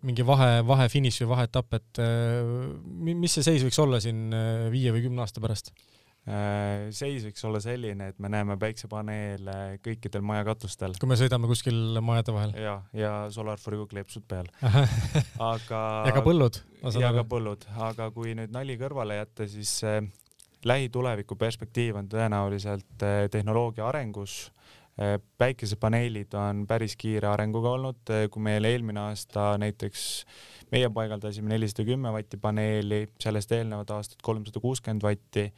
mingi 0.02 0.24
vahe, 0.26 0.62
vahefiniš 0.66 1.20
või 1.22 1.32
vaheetapp, 1.36 1.78
et 1.78 2.02
äh, 2.02 2.52
mis 3.22 3.36
see 3.36 3.46
seis 3.46 3.64
võiks 3.66 3.78
olla 3.82 4.00
siin 4.02 4.32
äh, 4.34 4.68
viie 4.72 4.94
või 4.94 5.04
kümne 5.06 5.24
aasta 5.24 5.42
pärast? 5.44 5.74
Äh, 6.22 6.92
seis 6.94 7.24
võiks 7.26 7.42
olla 7.48 7.58
selline, 7.58 8.12
et 8.12 8.20
me 8.22 8.28
näeme 8.30 8.54
päiksepaneele 8.54 9.80
kõikidel 9.82 10.22
majakatustel. 10.22 10.94
kui 11.02 11.10
me 11.10 11.16
sõidame 11.18 11.50
kuskil 11.50 11.98
majade 11.98 12.34
vahel? 12.36 12.52
ja, 12.62 12.76
ja 12.94 13.10
Solar4U 13.34 13.88
kleepsud 13.90 14.28
peal 14.30 14.46
aga 15.52 15.82
ja 16.06 16.14
ka 16.14 16.22
põllud? 16.22 16.60
ja 16.94 17.10
ka 17.18 17.26
põllud, 17.26 17.66
aga 17.88 18.08
kui 18.14 18.36
nüüd 18.38 18.54
nali 18.54 18.78
kõrvale 18.78 19.18
jätta, 19.18 19.50
siis 19.50 19.74
äh, 19.82 19.98
lähituleviku 20.62 21.34
perspektiiv 21.42 21.98
on 21.98 22.14
tõenäoliselt 22.14 23.02
äh, 23.02 23.26
tehnoloogia 23.26 23.90
arengus 23.90 24.52
äh,. 24.94 25.18
päikesepaneelid 25.42 26.38
on 26.38 26.68
päris 26.70 26.94
kiire 26.94 27.32
arenguga 27.34 27.74
olnud, 27.80 28.02
äh, 28.14 28.28
kui 28.30 28.46
meil 28.46 28.70
eelmine 28.70 29.08
aasta 29.08 29.56
näiteks 29.58 30.10
meie 30.70 30.86
paigaldasime 30.86 31.50
nelisada 31.50 31.90
kümme 31.90 32.14
vatti 32.14 32.38
paneeli, 32.38 33.08
sellest 33.18 33.58
eelnevat 33.58 33.90
aastat 33.98 34.22
kolmsada 34.22 34.62
kuuskümmend 34.62 35.02
vatti 35.02 35.50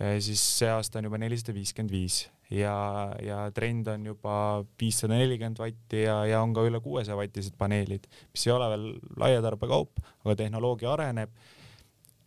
siis 0.00 0.42
see 0.58 0.68
aasta 0.72 0.98
on 0.98 1.08
juba 1.10 1.18
nelisada 1.20 1.54
viiskümmend 1.56 1.92
viis 1.92 2.22
ja, 2.50 2.74
ja 3.22 3.38
trend 3.54 3.88
on 3.92 4.06
juba 4.06 4.34
viissada 4.80 5.14
nelikümmend 5.14 5.60
vatti 5.60 6.02
ja, 6.02 6.20
ja 6.26 6.42
on 6.42 6.54
ka 6.56 6.64
üle 6.66 6.80
kuuesaja 6.82 7.18
vatised 7.18 7.56
paneelid, 7.58 8.06
mis 8.32 8.46
ei 8.46 8.54
ole 8.54 8.68
veel 8.72 8.86
laiatarbekaup, 9.22 10.02
aga 10.24 10.36
tehnoloogia 10.42 10.92
areneb. 10.92 11.32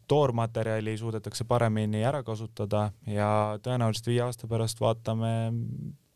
toormaterjali 0.08 0.98
suudetakse 1.00 1.46
paremini 1.48 2.04
ära 2.06 2.24
kasutada 2.24 2.92
ja 3.08 3.58
tõenäoliselt 3.64 4.08
viie 4.08 4.22
aasta 4.22 4.48
pärast 4.48 4.82
vaatame 4.84 5.32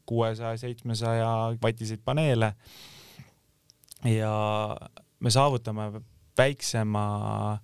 kuuesaja, 0.05 0.57
seitsmesaja 0.57 1.57
vatiseid 1.61 2.03
paneele. 2.05 2.53
ja 4.05 4.77
me 5.19 5.29
saavutame 5.31 5.91
väiksema 6.37 7.05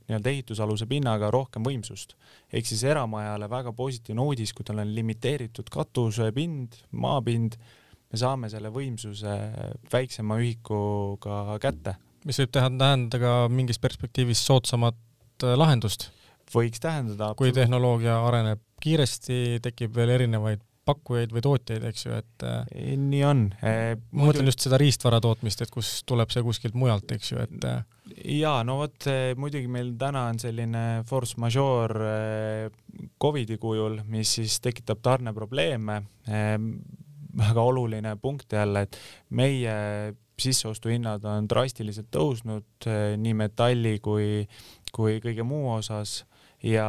nii-öelda 0.07 0.31
ehitusaluse 0.31 0.87
pinnaga 0.89 1.29
rohkem 1.33 1.65
võimsust. 1.65 2.15
ehk 2.53 2.67
siis 2.69 2.83
eramajale 2.83 3.49
väga 3.49 3.73
positiivne 3.73 4.21
uudis, 4.21 4.53
kui 4.53 4.65
tal 4.65 4.81
on 4.83 4.95
limiteeritud 4.95 5.69
katusepind, 5.73 6.79
maapind, 6.91 7.57
me 8.11 8.21
saame 8.21 8.49
selle 8.49 8.69
võimsuse 8.73 9.37
väiksema 9.93 10.37
ühikuga 10.41 11.59
kätte. 11.61 11.95
mis 12.25 12.39
võib 12.39 12.51
teha, 12.55 12.69
tähendada 12.69 13.19
ka 13.19 13.33
mingis 13.49 13.79
perspektiivis 13.79 14.45
soodsamat 14.45 14.97
äh, 15.43 15.57
lahendust? 15.57 16.11
võiks 16.53 16.81
tähendada. 16.81 17.33
kui 17.37 17.53
tehnoloogia 17.55 18.19
areneb 18.27 18.61
kiiresti, 18.83 19.59
tekib 19.63 19.95
veel 19.95 20.11
erinevaid 20.17 20.61
pakkujaid 20.87 21.33
või 21.35 21.43
tootjaid, 21.45 21.83
eks 21.87 22.05
ju, 22.05 22.15
et 22.19 22.45
e, 22.45 22.95
nii 22.99 23.23
on 23.27 23.43
e,. 23.63 23.95
ma 24.11 24.27
mõtlen 24.27 24.49
just 24.51 24.65
seda 24.65 24.79
riistvara 24.81 25.21
tootmist, 25.23 25.63
et 25.63 25.71
kus 25.73 26.01
tuleb 26.09 26.33
see 26.33 26.43
kuskilt 26.45 26.75
mujalt, 26.77 27.11
eks 27.15 27.31
ju, 27.31 27.43
et 27.43 27.67
ja 28.35 28.57
no 28.67 28.79
vot, 28.81 29.07
muidugi 29.39 29.71
meil 29.71 29.93
täna 29.99 30.27
on 30.31 30.41
selline 30.43 30.83
force 31.09 31.39
majeure 31.41 32.71
Covidi 33.21 33.57
kujul, 33.61 34.01
mis 34.11 34.35
siis 34.37 34.59
tekitab 34.61 35.01
tarneprobleeme. 35.03 36.01
väga 37.33 37.61
oluline 37.61 38.15
punkt 38.21 38.53
jälle, 38.53 38.83
et 38.85 38.97
meie 39.29 40.13
sisseostuhinnad 40.39 41.23
on 41.25 41.47
drastiliselt 41.49 42.11
tõusnud 42.13 42.87
nii 43.17 43.33
metalli 43.37 43.97
kui, 44.03 44.43
kui 44.93 45.17
kõige 45.23 45.45
muu 45.47 45.71
osas 45.73 46.23
ja 46.63 46.87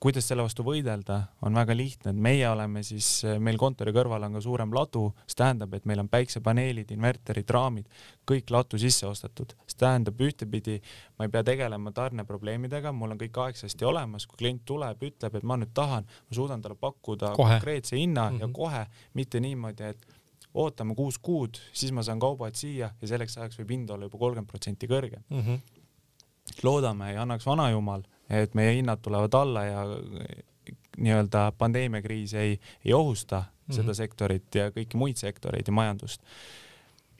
kuidas 0.00 0.26
selle 0.28 0.44
vastu 0.44 0.64
võidelda, 0.66 1.22
on 1.46 1.56
väga 1.56 1.74
lihtne, 1.76 2.12
et 2.12 2.18
meie 2.20 2.44
oleme 2.48 2.82
siis, 2.84 3.08
meil 3.42 3.56
kontori 3.60 3.94
kõrval 3.96 4.26
on 4.26 4.36
ka 4.36 4.42
suurem 4.44 4.74
ladu, 4.76 5.06
see 5.24 5.38
tähendab, 5.40 5.72
et 5.76 5.86
meil 5.88 6.02
on 6.02 6.10
päiksepaneelid, 6.12 6.92
inverterid, 6.92 7.48
raamid, 7.56 7.88
kõik 8.28 8.52
latu 8.52 8.80
sisse 8.80 9.08
ostetud. 9.08 9.54
see 9.66 9.80
tähendab 9.80 10.20
ühtepidi, 10.20 10.78
ma 11.16 11.28
ei 11.28 11.32
pea 11.32 11.42
tegelema 11.46 11.92
tarneprobleemidega, 11.96 12.92
mul 12.92 13.16
on 13.16 13.22
kõik 13.22 13.40
aegsasti 13.46 13.88
olemas, 13.88 14.26
kui 14.26 14.36
klient 14.42 14.64
tuleb, 14.68 15.02
ütleb, 15.08 15.40
et 15.40 15.48
ma 15.48 15.56
nüüd 15.56 15.72
tahan, 15.74 16.04
ma 16.04 16.38
suudan 16.40 16.62
talle 16.62 16.76
pakkuda 16.80 17.32
kohe. 17.36 17.56
konkreetse 17.56 17.96
hinna 17.96 18.30
mm 18.30 18.36
-hmm. 18.36 18.40
ja 18.40 18.46
mhm. 18.46 18.54
kohe, 18.54 18.86
mitte 19.14 19.40
niimoodi, 19.40 19.82
et 19.82 20.06
ootame 20.54 20.94
kuus 20.94 21.18
kuud, 21.18 21.56
siis 21.72 21.92
ma 21.92 22.02
saan 22.02 22.20
kaubad 22.20 22.54
siia 22.54 22.90
ja 23.00 23.08
selleks 23.08 23.38
ajaks 23.38 23.58
võib 23.58 23.70
hind 23.70 23.90
olla 23.90 24.04
juba 24.04 24.18
kolmkümmend 24.18 24.48
protsenti 24.48 24.86
kõrgem 24.86 25.22
mm. 25.28 25.40
-hmm. 25.40 25.58
loodame, 26.62 27.10
ei 27.10 27.16
annaks 27.16 27.46
vanajumal 27.46 28.02
et 28.30 28.54
meie 28.54 28.74
hinnad 28.76 29.02
tulevad 29.02 29.34
alla 29.34 29.64
ja 29.64 29.84
nii-öelda 30.96 31.52
pandeemiakriis 31.58 32.34
ei, 32.34 32.58
ei 32.84 32.92
ohusta 32.92 33.40
mm 33.40 33.46
-hmm. 33.46 33.76
seda 33.76 33.94
sektorit 33.94 34.54
ja 34.54 34.70
kõiki 34.70 34.96
muid 34.96 35.16
sektoreid 35.16 35.66
ja 35.66 35.72
majandust. 35.72 36.22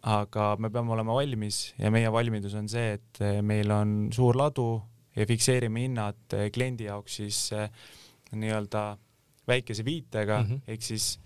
aga 0.02 0.57
me 0.59 0.70
peame 0.70 0.92
olema 0.92 1.14
valmis 1.14 1.74
ja 1.78 1.90
meie 1.90 2.12
valmidus 2.12 2.54
on 2.54 2.68
see, 2.68 2.92
et 2.92 3.42
meil 3.42 3.70
on 3.70 4.09
suur 4.12 4.36
ladu 4.36 4.82
ja 5.16 5.26
fikseerime 5.26 5.80
hinnad 5.80 6.36
kliendi 6.52 6.84
jaoks 6.84 7.16
siis 7.16 7.52
eh, 7.52 7.70
nii-öelda 8.32 8.96
väikese 9.48 9.84
viitega 9.84 10.42
mm 10.42 10.48
-hmm. 10.48 10.61
ehk 10.66 10.82
siis 10.82 11.20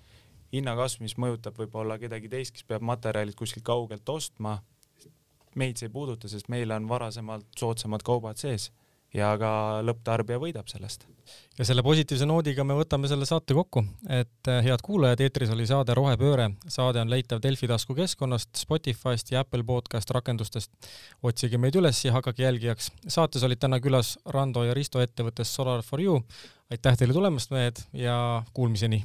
hinnakasv, 0.52 1.02
mis 1.02 1.16
mõjutab 1.18 1.58
võib-olla 1.58 1.98
kedagi 1.98 2.28
teist, 2.28 2.52
kes 2.52 2.64
peab 2.64 2.82
materjalid 2.82 3.34
kuskilt 3.34 3.64
kaugelt 3.64 4.08
ostma, 4.08 4.58
meid 5.54 5.76
see 5.76 5.86
ei 5.86 5.92
puuduta, 5.92 6.28
sest 6.28 6.48
meil 6.48 6.70
on 6.70 6.88
varasemalt 6.88 7.46
soodsamad 7.58 8.02
kaubad 8.02 8.36
sees 8.36 8.70
ja 9.14 9.30
ka 9.40 9.52
lõpptarbija 9.86 10.38
võidab 10.40 10.68
sellest. 10.70 11.06
ja 11.58 11.64
selle 11.66 11.82
positiivse 11.82 12.26
noodiga 12.26 12.64
me 12.64 12.74
võtame 12.78 13.10
selle 13.10 13.26
saate 13.26 13.54
kokku, 13.54 13.82
et 14.08 14.50
äh, 14.50 14.62
head 14.64 14.82
kuulajad, 14.86 15.22
eetris 15.26 15.52
oli 15.54 15.66
saade 15.66 15.94
Rohepööre. 15.94 16.50
saade 16.68 17.02
on 17.02 17.10
leitav 17.10 17.42
Delfi 17.42 17.68
taskukeskkonnast, 17.70 18.50
Spotify'st 18.64 19.32
ja 19.34 19.44
Apple 19.44 19.64
podcast 19.64 20.10
rakendustest. 20.10 20.70
otsige 21.22 21.58
meid 21.58 21.76
üles 21.76 22.04
ja 22.04 22.12
hakake 22.12 22.42
jälgijaks. 22.42 22.92
saates 23.08 23.42
olid 23.42 23.58
täna 23.58 23.80
külas 23.80 24.16
Rando 24.26 24.64
ja 24.64 24.74
Risto 24.74 25.00
ettevõttest 25.00 25.54
Solar 25.54 25.82
for 25.82 26.00
you. 26.00 26.20
aitäh 26.70 26.96
teile 26.96 27.12
tulemast, 27.12 27.50
mehed, 27.50 27.82
ja 27.92 28.42
kuulmiseni 28.54 29.04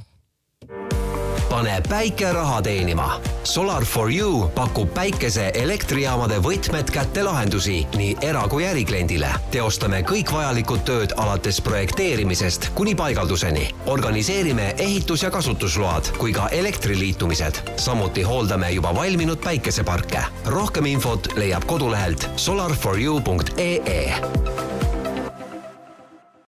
pane 1.48 1.82
päike 1.88 2.32
raha 2.32 2.62
teenima. 2.62 3.20
Solar 3.44 3.84
for 3.84 4.10
you 4.12 4.50
pakub 4.54 4.90
päikese 4.94 5.50
elektrijaamade 5.54 6.38
võtmed 6.42 6.90
kätte 6.90 7.22
lahendusi 7.22 7.86
nii 7.96 8.16
era- 8.22 8.48
kui 8.48 8.64
ärikliendile. 8.66 9.28
teostame 9.50 10.02
kõik 10.02 10.32
vajalikud 10.32 10.80
tööd 10.84 11.12
alates 11.16 11.60
projekteerimisest 11.60 12.70
kuni 12.74 12.94
paigalduseni. 12.94 13.74
organiseerime 13.86 14.74
ehitus- 14.78 15.22
ja 15.22 15.30
kasutusload 15.30 16.16
kui 16.18 16.32
ka 16.32 16.48
elektriliitumised. 16.48 17.54
samuti 17.76 18.22
hooldame 18.22 18.70
juba 18.70 18.94
valminud 18.94 19.38
päikeseparke. 19.38 20.24
rohkem 20.44 20.86
infot 20.86 21.36
leiab 21.36 21.64
kodulehelt 21.64 22.30
solarforyou.ee 22.36 24.14